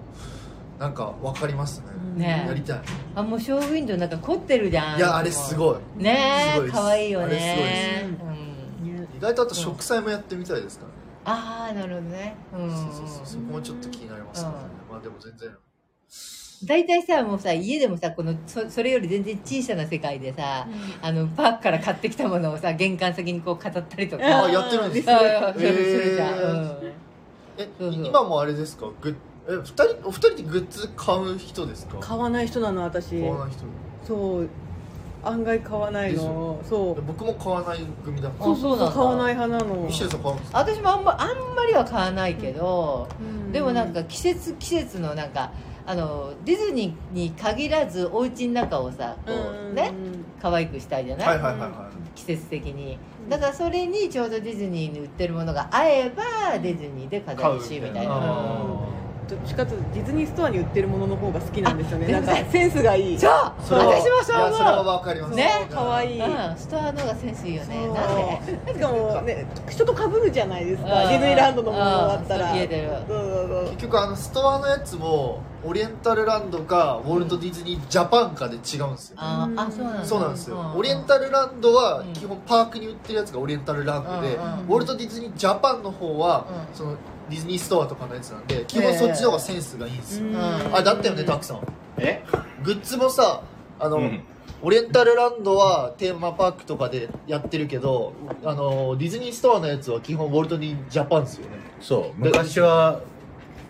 [0.78, 1.82] なんか分かります
[2.15, 2.28] ね。
[2.28, 2.45] ね。
[2.47, 2.82] やりたい。
[3.15, 4.97] あもうショーウィンドウなんか凝ってるじゃん。
[4.97, 6.03] いやあれすいごい。
[6.03, 7.65] ねえすごいいよあれすごいね
[8.03, 8.24] です。
[8.84, 9.17] うん。
[9.17, 12.36] 意外とあと植栽もやってみたいですからね、ああなるほどね。
[12.53, 12.69] うん。
[12.69, 14.49] そうそうそうそこもちょっと気になりますね、
[14.89, 15.49] まあでも全然。
[16.63, 20.67] 大体さもうさ家でもさこのそそれより全然小さな世界でさ、
[21.01, 24.43] あのパークから買ってきたものをさ玄関先にこう飾ったりとか。
[24.45, 26.80] あやってるんですあかあするするじゃん、へー。
[27.80, 27.97] うん。
[28.03, 28.88] え今もあれですか？
[29.01, 29.15] グッ
[29.47, 31.97] え二人お二人でグッズ買う人ですか？
[31.99, 33.19] 買わない人なの、私。
[33.19, 33.30] 買。
[33.30, 33.63] わない人。
[34.07, 34.49] そう。
[35.24, 36.59] 案外買わないの。
[36.63, 37.01] そう。
[37.01, 38.51] 僕も買わない組だから。
[38.51, 39.84] あそうなんだ買わない派なの。
[39.84, 39.93] ミ。
[39.93, 40.57] シェルさん買うんですか？
[40.59, 43.51] 私もあんまあんまりは買わないけど、うん。
[43.51, 45.51] でもなんか季節季節のなんか
[45.86, 49.32] あのディズニーに限らずお家の中をさこ
[49.72, 49.91] うね
[50.41, 51.69] 可愛くしたいじゃない、はいはいはいはい。
[52.15, 52.97] 季節的に。
[53.30, 58.13] だからそれにちょうどディズニーに売ってるものが合えばディズニーで飾るしみたいな
[59.32, 62.07] どっちかというとディズニーストアに売ってるものの方が好きなんですよね。
[62.13, 63.17] あなんかセンスがいい。
[63.19, 63.53] そう。
[63.63, 65.36] それは私もそういやそれはわかります。
[65.36, 66.19] ね可愛い。
[66.19, 67.88] いうん、ストアの方がセンスいいよね。
[67.88, 68.73] なんで。
[68.73, 71.03] しかもね人と被るじゃないですか。
[71.03, 71.09] うん。
[71.09, 72.45] ディズニーランドのものだったら。
[72.45, 73.63] うんそう家でそうそうそう。
[73.71, 79.15] 結局あのストアのやつもオリエンタルランドかウォルト・ディズニー・ジャパンかで違うんですよ。
[79.17, 80.05] あーあそうなんだ。
[80.05, 84.59] そうなんですよ、うんオリエンタルランドはうん基本パークに売ってるやつがオリエンタルランドで、うんうん。
[84.67, 86.75] ウォルト・ディズニー・ジャパンの方は、うん。
[86.75, 86.97] その
[87.32, 90.36] ディズニーストアとかのやつなんで基本そっちの方がセンスがいいんですよ、うん。
[90.36, 91.61] あだったよねたくさん。
[91.97, 92.23] え？
[92.63, 93.41] グッズもさ
[93.79, 94.21] あの、うん。
[94.61, 98.13] オリエンタルランドはテーマパークとかでやってるけど
[98.43, 101.57] あのディズニーストアのやつは基本ウォルト・ディズニー・ジャパンですよね。
[101.79, 102.19] そう。
[102.19, 103.01] 昔は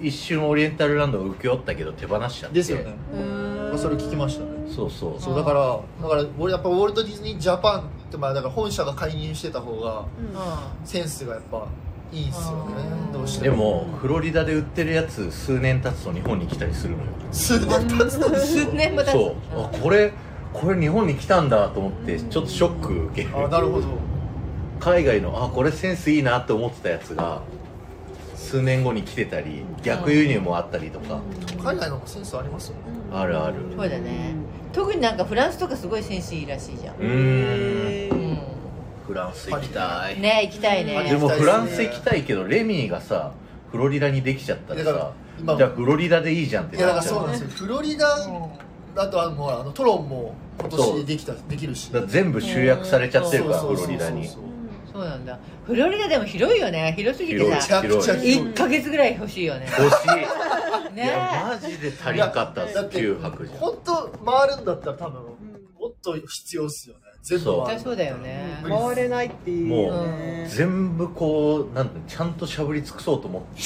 [0.02, 2.56] 一瞬オリエンタルランドを請け負ったけど手放しちゃって。
[2.56, 3.78] ですよね、うん。
[3.78, 4.52] それ聞きましたね。
[4.68, 5.36] そうそうそう。
[5.36, 10.06] だからだから俺やっぱウォルト・ディズニー・ジャパンってまあだから本社が介入してた方が
[10.84, 11.68] センスがやっぱ
[12.12, 12.74] いいっすよね。
[13.06, 13.14] うん。
[13.14, 17.10] どうしてでもフロリダで売ってるやつ数年経つと日本に来たりするのよ。
[17.32, 19.12] 数年経つと数年も経つ。
[19.12, 19.36] そう。
[19.56, 20.12] あこれ
[20.54, 23.38] これ日本に来たんだと思ってちょっとショック受ける。
[23.38, 23.88] あなるほど。
[24.80, 27.42] 海外のあこれセンスいいなって思ってたやつが
[28.36, 31.22] 数年後に来てたり逆輸入もあったりとか。
[31.64, 32.82] 海外の方がセンスありますよね。
[33.14, 33.56] あるある。
[33.78, 34.34] そうだね。
[34.74, 36.96] 特になんかフランスとかすごいセンスいいらしいじゃん。
[36.96, 38.18] うーん。
[38.18, 38.38] うん
[39.12, 40.20] フランス行きたい。
[40.22, 41.04] ね行きたいね。
[41.04, 43.34] でもフランス行きたいけどレミーがさ
[43.72, 47.26] フロリダにできちゃったらだからさ今じゃあフロリダでいいじゃんっていやだなっちゃう。
[47.26, 47.68] からそうなんですよ。
[47.68, 48.08] フロリダ
[48.96, 51.92] だとあのもうあのトロンも今年できたできるし。
[51.92, 54.28] だから全部集約されちゃってるからフロリダに。
[54.28, 54.38] そ
[55.00, 55.40] うなんだ。
[55.66, 56.94] フロリダでも広いよね。
[56.98, 58.42] 広すぎてめちさゃくちゃ広い。
[58.44, 59.68] 1ヶ月ぐらい欲しいよね。
[59.78, 60.08] 欲しい。
[60.92, 63.60] いねやマジで足りんかっただって9泊じゃん。
[63.60, 68.62] 本当回るんだったら多分もっと必要っすよね全部絶対そうだよね。
[68.64, 73.62] 回れないっていうもうね全部こうなんてちゃんとしゃぶり尽くそうと思って。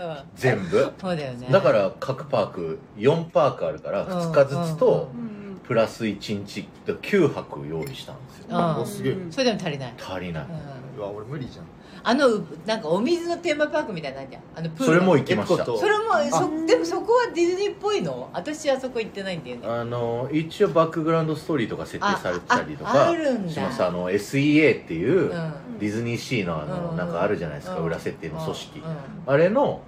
[0.00, 0.16] うん。
[0.34, 0.92] 全部。
[0.98, 1.48] そうだよね。
[1.50, 8.46] だから各パーク4パークあるから2日ずつとうんプラス1日で9泊用意したんですよ。
[8.50, 9.16] うんおすげえ。
[9.30, 9.94] それでも足りない。
[9.98, 11.00] 足りない、うん。
[11.00, 11.64] うわ俺無理じゃん
[12.06, 12.28] あの
[12.66, 14.42] なんかお水のテーマパークみたいなのあるじゃん。
[14.56, 15.64] あのプールそれも行きました。
[15.64, 18.28] それもそでもそこはディズニーっぽいの？
[18.32, 19.66] 私はそこ行ってないんだよね。
[19.66, 23.52] あの一応バックグラウンドストーリーとか設定されてたりとああかあるんだ。
[23.52, 23.82] します。
[23.82, 25.54] あの SEA っていう、うん。
[25.78, 27.84] ディズニーシーのあの、うんなんかあるじゃないですか、うん。
[27.86, 29.32] 裏設定の組織、うん。
[29.32, 29.82] あれの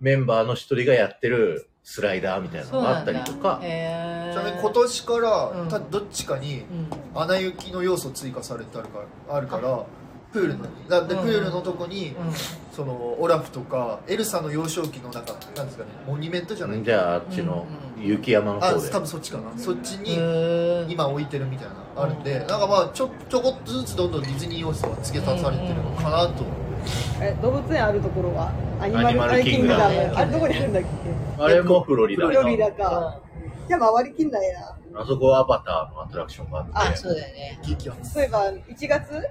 [0.00, 3.60] メンバーの一人がやってるスライダーみたいなのがあったりとか。
[3.62, 5.68] ちなみに今年から、うん。
[5.68, 6.64] たどっちかに
[7.14, 7.20] うん。
[7.20, 8.98] 穴行きの要素追加されてあるか
[9.28, 9.86] らあるから
[10.32, 10.60] プールに。
[10.88, 12.32] だってプールのとこに、うん。
[12.72, 16.84] そのオラフとかエルサの幼少期のなんかなんですかねモニュメントじゃない？
[16.84, 17.66] じゃああっちの
[17.98, 19.58] 雪山のあ方で、多分そっちかな。
[19.58, 22.38] そっちに今置いてるみたいなのあるんで。
[22.40, 26.44] なんかまあちょちょこっとずつどんどんディズニー要素が付け足されてるのかなと。
[27.20, 28.52] え動物園あるところは？
[28.78, 29.94] アニマルキングダム。
[30.14, 31.42] あれどこにあるんだっけ？
[31.42, 32.26] あれもフロリダ。
[32.26, 33.20] フロリダか。
[33.66, 36.72] じゃあ回りきんないなあそこはアバターのアトラクションがあって。
[36.92, 37.58] あそうだよね。
[38.02, 39.28] そういえば1月？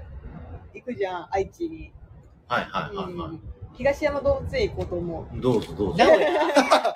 [0.76, 1.92] 行くじゃん愛知に、
[2.48, 3.38] はいはいはいはい、
[3.74, 5.40] 東山動物園行こうと思う。
[5.40, 5.98] どうぞどうぞ。
[5.98, 6.30] 名古屋。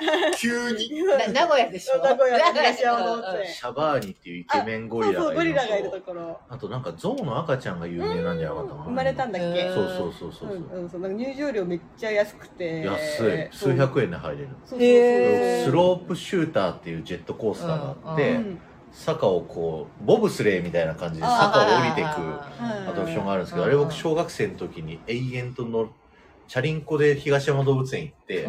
[0.39, 1.03] 急に？
[1.03, 1.99] な名古屋でしょ？
[2.03, 2.39] 名古屋。
[2.39, 6.41] の東山動物園シャバーニっていうイケメンゴリラそうそうゴがいるのリラがいるとところ。
[6.49, 8.85] あとなんかゾウの赤ちゃんが有名なんじゃなかったかな。
[8.85, 11.01] 生まれたんだっけ、うんそうそうそうそうそう、うんうん、そう。
[11.01, 12.81] なんか入場料めっちゃ安くて。
[12.85, 13.49] 安い。
[13.51, 14.49] 数百円で入れる。
[14.49, 18.61] そうそうそうへースロープシューターっていうジェットコースターがあって、うんうん
[18.93, 23.69] 坂をこうボブスレーみたいな感じであ坂を降りていくあアトラクションがあるんですけど、うん。
[23.69, 25.91] あれ僕小学生の時に永遠と乗る
[26.49, 28.49] チャリンコで東山動物園行って、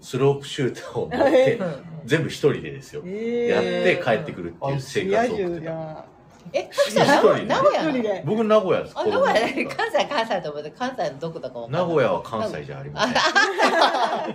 [0.00, 6.04] スロープシューターを乗って、うん全部一人でですよ、えやっーて帰ってくるっていう生活を送ってた
[6.52, 8.92] えかきさん名古名古屋僕名古屋です。
[8.96, 9.34] あ名古屋。
[9.74, 13.14] 関西関西と思って関西のどこだか名古屋は関西じゃありません。
[13.14, 14.32] そうな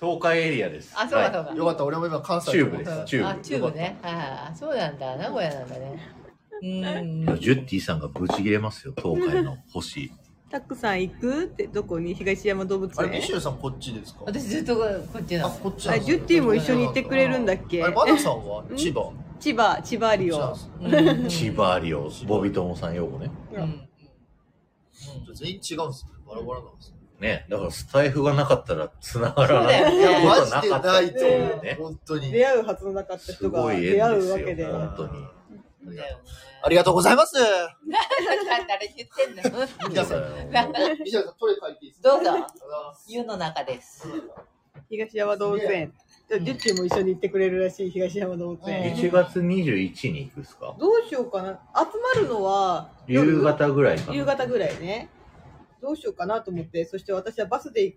[0.00, 0.16] の？
[0.18, 0.92] 東海エリアです。
[0.96, 1.50] あそうかそうか。
[1.50, 1.58] はい。
[1.58, 1.84] よかった。
[1.84, 2.52] 俺も今関西。
[2.52, 2.90] チューブです。
[2.90, 3.06] うん。
[3.06, 4.56] チューブあチューブねはい。
[4.56, 5.16] そうなんだ。
[5.16, 5.98] 名古屋なんだね。
[6.62, 7.40] うん。
[7.40, 8.94] ジュッティさんがブチ切れますよ。
[8.96, 10.12] 東海の星。
[10.48, 12.14] タックさん行くってどこに？
[12.14, 14.20] 東山動物あれミ園シさんこっちですか？
[14.26, 14.84] 私ずっとこ
[15.20, 17.82] っちなあのこっちなんですあジュッティも一緒に行ってくれるんだっけ？
[17.82, 18.62] あれマナさんは？
[18.76, 20.56] 千葉千葉千葉リオ。
[20.80, 22.10] うん千葉リオ。
[22.26, 23.30] ボビトモさん用語ね。
[23.52, 23.88] うん。
[25.34, 27.46] 全員違うんですねバラバラなんですねね。
[27.48, 31.64] だからスタイフがなかったら繋がらないことはマジでなかったないと思う。
[31.64, 32.30] ね本当に。
[32.30, 34.62] 出会うはずのなかったす人がごい出会縁ですうわけで。
[34.62, 35.26] よ本当に。
[36.62, 37.34] ありがとうございます。
[37.36, 40.24] 誰言ってんの皆さんん
[41.02, 42.10] ミシェルさんトレ書いていいですか？
[42.10, 42.32] どうぞ。
[43.06, 44.08] 湯の中です。
[44.90, 45.94] 東山動物園
[46.28, 48.94] ジュッチーも一緒に行ってくれるらしい、東山動物園。
[48.96, 50.74] 1月21に行くっすか？
[50.78, 51.60] どうしようかな。
[51.74, 54.16] 集まるのは夜夕方ぐらいかな。
[54.16, 55.08] 夕方ぐらいね。
[55.80, 57.94] どうしようかなと思って、そして私はバスで行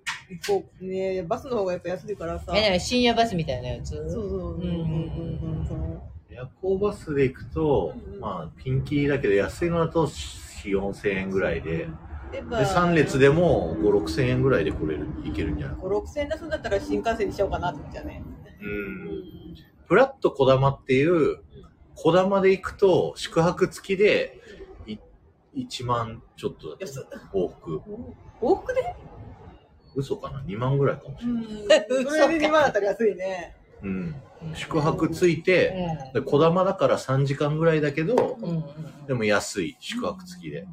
[0.47, 0.85] こう。
[0.85, 2.53] ねバスの方がやっぱ安いからさ。
[2.55, 3.95] え、深夜バスみたいなやつ？
[3.95, 4.19] そうそう。
[4.55, 6.01] うんうんうんうん。
[6.29, 11.87] 夜行バスで行くと、まあ、ピンキリだけど、安いのだと4、4千円ぐらいで、で、
[12.31, 18.23] で、3列でも5、6千円ぐらいで来れる、行けるんじゃない？5、6千円出すんだったら新幹線にしようかなと思っちゃうね。
[18.61, 19.55] うん。
[19.85, 21.39] フラット小玉っていう、
[21.95, 24.39] 小玉で行くと、宿泊付きで、
[24.85, 24.97] い
[25.55, 26.87] 1万ちょっとだ
[27.33, 27.81] 往復。
[28.41, 28.95] 往復で？
[29.95, 31.87] 嘘かな ?2 万ぐらいかもしれない。
[31.89, 32.05] うん。
[32.05, 33.55] それで2万だったら安いね。
[33.81, 34.15] うん。
[34.53, 35.75] 宿泊ついて、
[36.13, 38.63] で小玉だから3時間ぐらいだけど、うん
[39.07, 40.67] でも安い、宿泊付きで。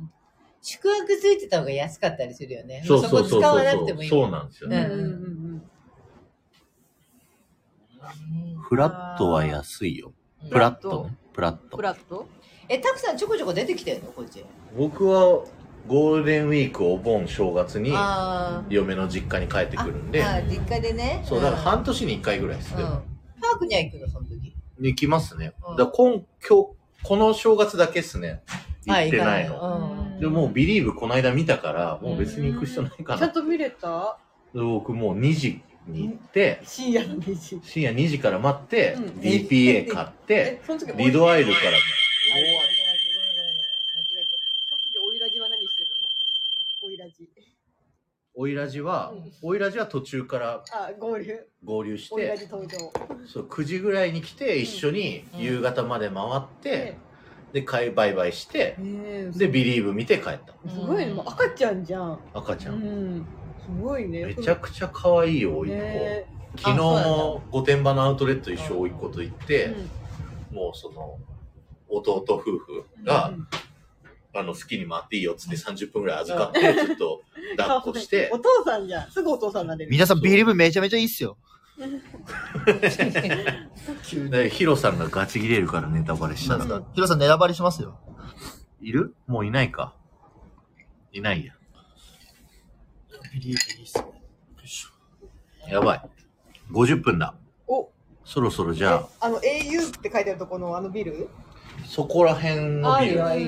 [0.68, 2.82] 宿泊ついてた方が安かったりするよね。
[2.84, 3.78] そうそうそうこ使わな。
[3.78, 4.08] くてもいい。
[4.08, 4.78] そうなんですよね。
[4.78, 5.62] うんうんうん
[8.68, 10.12] フラットは安いよ。
[10.50, 11.04] プラット？
[11.04, 11.16] ね。
[11.32, 11.68] プラッうん。
[11.70, 11.82] トフ。
[11.84, 12.26] ラット？
[12.68, 14.10] え、たくさんちょこちょこ出てきてるの？
[14.10, 14.44] こっち。
[14.76, 15.44] 僕は
[15.86, 17.92] ゴールデンウィーク、お盆、正月に
[18.68, 21.22] 嫁の実家に帰ってくるんで、あ、実家でね。
[21.24, 21.86] そう、だから半年。
[22.00, 22.80] 年に1回ぐらいですうん。
[22.80, 22.84] ね。
[23.40, 24.52] パークには行くの、その時。
[24.80, 25.52] 行きますね。
[25.68, 26.24] うんだ今、今日、
[27.04, 28.42] この正月だけっすね。
[28.84, 30.00] 行あってないの。
[30.00, 33.18] うんでももうビリーブこの間見たから、もう別に行く必要ないかな。
[33.18, 34.18] ちゃんと見れた？
[34.54, 37.60] で僕もう2時に行って、深夜の2時。
[37.62, 40.60] 深夜2時から待って、うん DPA 買って、
[40.96, 43.56] リドアイルから、ごめんごめんごめん
[44.06, 44.78] 間違えその？
[44.92, 47.28] 時オイラジは何してるのオイラジ。
[48.38, 48.54] オイ
[49.58, 51.40] ラジは、途中からあ、合流。
[51.64, 52.92] 合流して、ジ登場。
[53.26, 56.98] そう9時ぐらいに来て、一緒に夕方まで回って、
[57.52, 60.54] で、買い売買して、えで、ビリーブ見て帰った。
[60.68, 61.14] すごいね。
[61.14, 62.18] もう赤ちゃんじゃん。
[62.34, 62.72] 赤ちゃ。
[62.72, 63.26] うんん。
[63.64, 64.26] すごいね。
[64.26, 66.26] めちゃくちゃ可愛いよ、甥っね
[66.56, 66.62] 子。
[66.62, 69.90] 昨日も御殿場のアウトレット一緒甥っ子と行って、うん
[70.56, 71.18] もうその、
[71.88, 73.34] 弟夫婦が、
[74.34, 77.22] あの、好きに回っていいよっつって30分ぐらい預かって、ちょっと
[77.58, 79.10] 抱っこしてお、父さんじゃん。
[79.10, 79.90] すぐお父さんになれる。
[79.90, 81.36] 皆さん、ビリーブめちゃめちゃいいっすよ。
[84.30, 86.64] で、ヒロさんがガチ切れるからネタバレしたら。
[86.94, 87.98] ヒロさん、ネタバレしますよ。
[88.80, 89.14] いる？
[89.26, 89.94] もういないか。
[91.12, 91.52] いないや。
[93.32, 94.04] ビリーブいいっすね。
[95.72, 96.02] やばい。
[96.70, 97.34] 50分だ。
[97.66, 97.90] お、
[98.24, 99.42] そろそろじゃあ、あの au っ
[100.00, 101.28] て書いてあるとこのあのビル？
[101.84, 103.24] そこら辺のビル。
[103.24, 103.44] ああい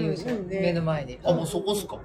[0.46, 1.18] 目の前で。
[1.24, 1.98] あ、もうそこっすか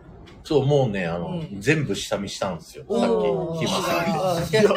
[0.43, 2.85] そう、もうね、あの、うん全部下見したんですよ。
[2.89, 4.65] さっき、暇すぎて。
[4.65, 4.75] うん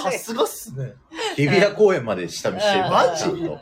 [0.00, 0.94] さすがっすね。
[1.34, 2.90] 日比谷公園まで下見してる。
[2.90, 3.58] マジちゃんと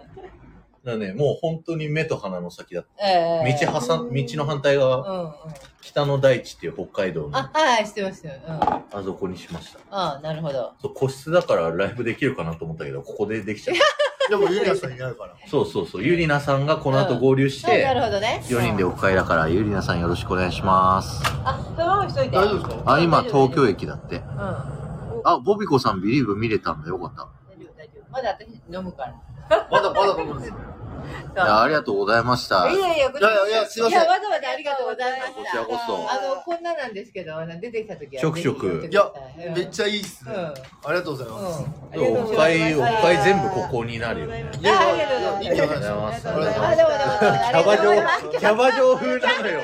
[0.84, 3.08] だね、もう本当に目と鼻の先だった。
[3.08, 5.32] ええ道挟ん、道の反対側、うんうん。
[5.80, 8.34] 北の大地っていう北海道の、あ、はい、してますよ。
[8.46, 8.52] うん。
[8.52, 9.78] ああそこにしました。
[9.90, 10.74] あ、なるほど。
[10.94, 13.76] 個室だからライブできるかなと思ったけど、ここでできちゃう。
[14.28, 15.34] でも、ユリアさんいないから。
[15.46, 16.02] そうそうそう。
[16.02, 18.42] ゆりなさんがこの後合流しあなるて、ほどね。
[18.44, 21.22] 4人でオフ会だから、ゆりなさんよろしくお願いします。
[21.44, 22.36] あ、そのまましといて。
[22.36, 22.92] 大丈夫ですか？
[22.92, 24.16] あ、今東京駅だって。
[24.16, 24.24] うん。
[25.24, 26.88] あ、ボビコさんビリーブ見れたんだ。
[26.88, 27.22] よかった。
[27.22, 28.12] 大丈夫、大丈夫。
[28.12, 29.68] まだ私飲むから。
[29.70, 30.54] まだまだ飲むんですよ。
[31.34, 32.70] いや、ありがとうございました。
[32.70, 35.32] いやいや、いやいやすいませんいや、わざわざありがとうございました。
[35.32, 38.20] こちらこそあの、こんななんですけど、出てきた時は。
[38.22, 39.12] ちょくちょくいや
[39.54, 40.32] めっちゃいいっすね。
[40.34, 41.62] うんありがとうございます。
[41.62, 41.66] うん。
[41.66, 44.50] ありがとうオフござい会、オますフ会全部ここになるよね。
[44.66, 44.94] あ
[45.40, 47.40] ありがとうございますありがとうございますあ、どうもどうもどうも。
[47.44, 49.60] ありがとうございますキャバ嬢風なのよ。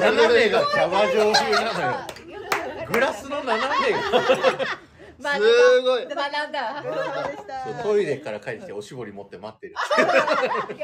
[0.00, 1.96] 斜めがキャバ嬢風なのよ。
[2.92, 4.89] グラスの斜めが。
[5.22, 5.40] まあす
[5.82, 6.04] ごい。
[6.06, 6.82] 学んだ。
[6.82, 6.88] そ
[7.70, 7.82] うた。
[7.82, 9.74] トイレから帰ってきておしぼり持って待ってる。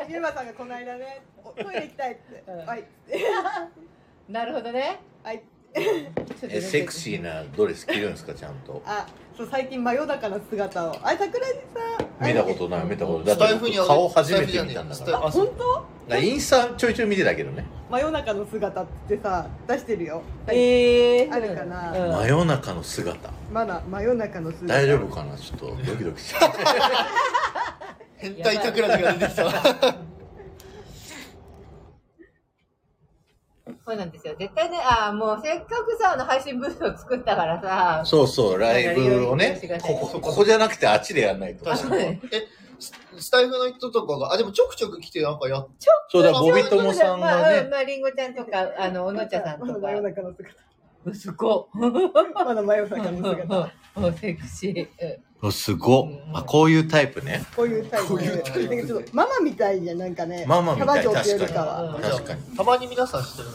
[0.09, 2.45] ゆうまさんがこの間ね、おトイレ行きたいって。
[2.47, 2.84] うんはい。
[4.28, 5.01] なるほどね。
[5.22, 5.43] はい。
[5.74, 8.82] え、セクシーなドレス着るんですか、ちゃんと？
[8.87, 9.07] あ、
[9.37, 10.97] そう最近真夜中の姿を。
[11.03, 11.53] あ、桜地
[12.18, 12.26] さん。
[12.26, 13.37] 見たことない、見たことない。
[13.37, 15.18] だって顔初めて見たんだから。
[15.18, 15.95] あ、本当？
[16.09, 17.64] だからインスタちょいちょい見てたけどね。
[17.90, 20.22] 真夜中の姿ってさ出してるよ。
[20.48, 23.30] ええあるかなうん真夜中の姿。
[23.52, 24.66] まだ真夜中の姿。
[24.74, 25.36] 大丈夫かな？
[25.36, 26.52] ちょっとドキドキしちゃう。
[28.18, 29.44] 変態桜地が出てきた。
[33.84, 34.34] そうなんですよ。
[34.38, 41.64] 絶対ね、あーもうせっかくさ、あの配信ブースを作ったからさ、そうそう、ライブをね、ここ、ここじゃなくてあっちでやんないと。
[41.64, 42.02] 確かに。
[42.02, 42.20] え、
[42.78, 45.68] ススタイフの人とかが、あ、でもちょくちょく来てなんかやっ
[46.08, 49.90] そうだ、ボビトモさんまあ、がね、うんまあ、りんごちゃんとか、あの、おのちゃさんとかまだ真。
[49.92, 50.66] 夜中の姿。
[51.14, 53.72] すごまだ真夜中の姿。
[53.94, 54.88] もう セクシー。
[55.00, 57.44] うんおすごっあ、こういうタイプね。
[57.54, 58.08] こういうタイプ。
[58.08, 60.46] こういうタイプなんかちょっとママみたいじゃんなんかね。
[60.46, 61.98] ママみたい、キャバ嬢っていうよ確かりかは。
[61.98, 62.02] に。
[62.02, 62.56] 確かに。
[62.56, 63.48] たまに皆さんしてる。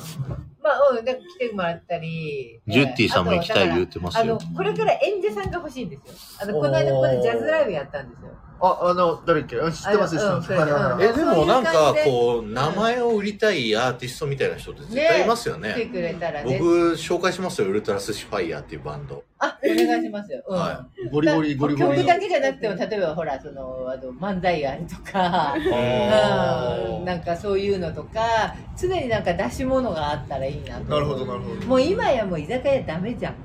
[0.62, 2.62] まあ、うん、なんか来てもらったり。
[2.68, 6.16] ジュッティさんも行きたい言ってますよあの、これから演者さんが欲しいんですよ。
[6.42, 8.30] あの、この間ここでジャズライブやったんですよ。
[8.62, 9.60] あ、あの、誰っけ？
[9.60, 11.04] あ知ってます、知ってます。
[11.04, 15.74] えでもなんかこう名前を売りたいアーティストみたいな人って絶対いますよね。
[15.76, 16.58] 来てくれたらね。
[16.60, 17.68] 僕紹介しますよ。
[17.68, 20.44] ウルトラスシファイヤーっていうバンド、あ、お願いしますよ。
[20.48, 20.58] うん。
[20.58, 21.98] はゴリゴリ、ゴリゴリ。
[21.98, 30.84] 曲だけじゃなくても、例えばほら、その、あの、漫才あるとか、あうん、なんかそういうのとか、常になんか出し物があったらいいなと。
[30.84, 31.66] なるほど、なるほど。
[31.66, 33.36] もう今やもう居酒屋ダメじゃん。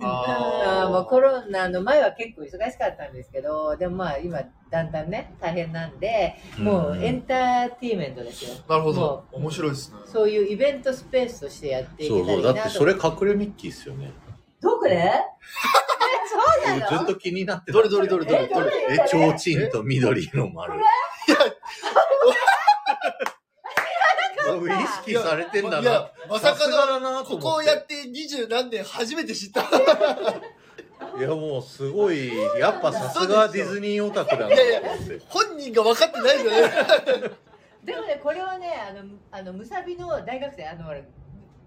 [0.00, 4.40] あー もうあコロナの前は結構忙しかったんですけど、でもまあ今
[4.70, 8.50] だんだんね、大変なんで、もうエンターテインメントですよ。
[8.66, 9.96] ーなるほど面白いですね。
[10.06, 12.58] そういうイベントスペースとしてやっていそうそうけたらいいなと。
[12.58, 14.10] だってそれ隠れミッキーですよね
[14.60, 14.94] どこで？
[14.94, 15.12] え
[16.28, 16.36] そ
[16.74, 16.98] うなの？
[16.98, 17.72] ずっと気になってた。
[17.72, 18.44] どれどれどれどれ？
[18.44, 18.72] えどれ？
[18.90, 20.80] えちょうちんと緑の丸。
[24.48, 24.68] 意
[25.04, 25.82] 識されてんだな。
[25.82, 29.62] いや、まさかの、ここをやって二十何年初めて知った。
[29.62, 29.64] い
[31.20, 34.54] やもうすごいやっぱさすがディズニーオタクだな。
[34.54, 34.80] といや
[35.28, 36.60] 本人が分かってないじゃない
[37.84, 40.92] でもね、これはね、あの、あの、むさびの大学生、あの、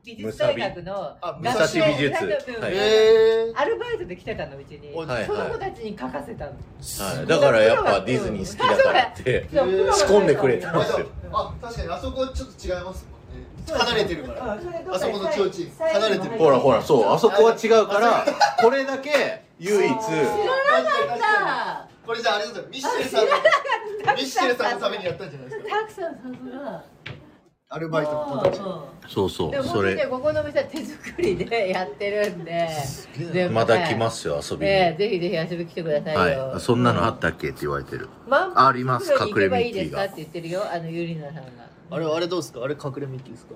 [0.06, 2.74] 美術大学のあ武蔵美術学はい。
[2.76, 4.96] えアルバイトで来てたの、うちに。
[4.96, 6.52] はいはいその子たちに書かせたの。
[6.52, 9.58] はい、だからやっぱディズニー好きだからって仕
[10.06, 11.08] 込んでくれたんですよ。
[11.32, 13.48] あ、確かにあそこちょっと違いますもんね。
[13.66, 14.54] そう離れてるから。
[14.54, 18.26] あそこの提灯離れてるほらほらそうあそこは違うから
[18.62, 19.94] これだけ唯一。
[19.94, 21.90] 確かに確かさに。
[22.10, 25.70] これじゃああれですよ、ミッシェルさんの、ミッシェルさんのためにやったんじゃないですか。
[25.70, 26.84] たくさんさすが。
[27.72, 28.60] アルバイトの子たち。
[28.60, 28.66] うん。
[29.08, 32.68] そうそでも本当にねうそれここの店は手作りでやってるんで。
[33.32, 36.48] でもまた来ますよ遊びに、ええぜひぜひ遊びに来てくださいよ。
[36.48, 36.60] はい。
[36.60, 38.10] そんなのあったっけって言われてる。
[38.28, 39.14] 満あります。
[39.14, 39.84] 隠れミッキーが。
[39.84, 41.44] ですかって言ってるよ、あのゆりなさんが。
[41.92, 42.64] あれ、あれどうですか？
[42.64, 43.54] あれ隠れミッキーですか？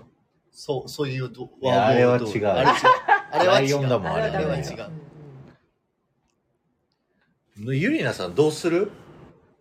[0.52, 2.26] そう、そういうど、いやあれは違う？
[2.46, 2.86] あれ違う。
[3.32, 3.68] あれは違う。
[3.68, 4.62] ライオンだもんあれあれは違
[7.66, 7.76] う。
[7.76, 8.92] ゆりなさんどうする？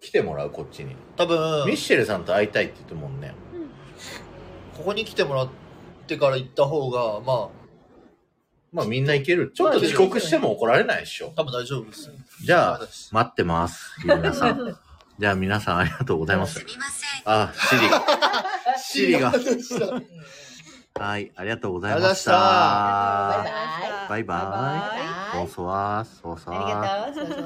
[0.00, 3.36] 来てもらうこっちに、多分、ミッシェルさんと会いたいって言ってるもんね
[4.83, 5.49] ここに来てもらっ
[6.09, 7.51] てから行った方が、ま
[8.72, 9.53] まあみんな行ける。
[9.55, 11.28] ちょっと遅刻しても怒られないでしょ。
[11.37, 12.11] あ、多分大丈夫です。
[12.45, 12.80] じゃあ
[13.12, 14.76] 待ってますゆりなさん。
[15.20, 16.66] じゃあ皆さんありがとうございます。
[17.24, 17.89] あシリ。
[17.89, 18.03] が
[18.76, 19.33] シリが。
[20.99, 22.43] はいありがとうございましありが
[23.35, 24.03] とうございました。
[24.03, 24.39] たバイバイ。
[24.39, 24.41] バイバイ。
[24.41, 25.39] バイバイ。
[25.39, 27.26] ボンソワーソワソワありがとう。
[27.26, 27.39] そうそう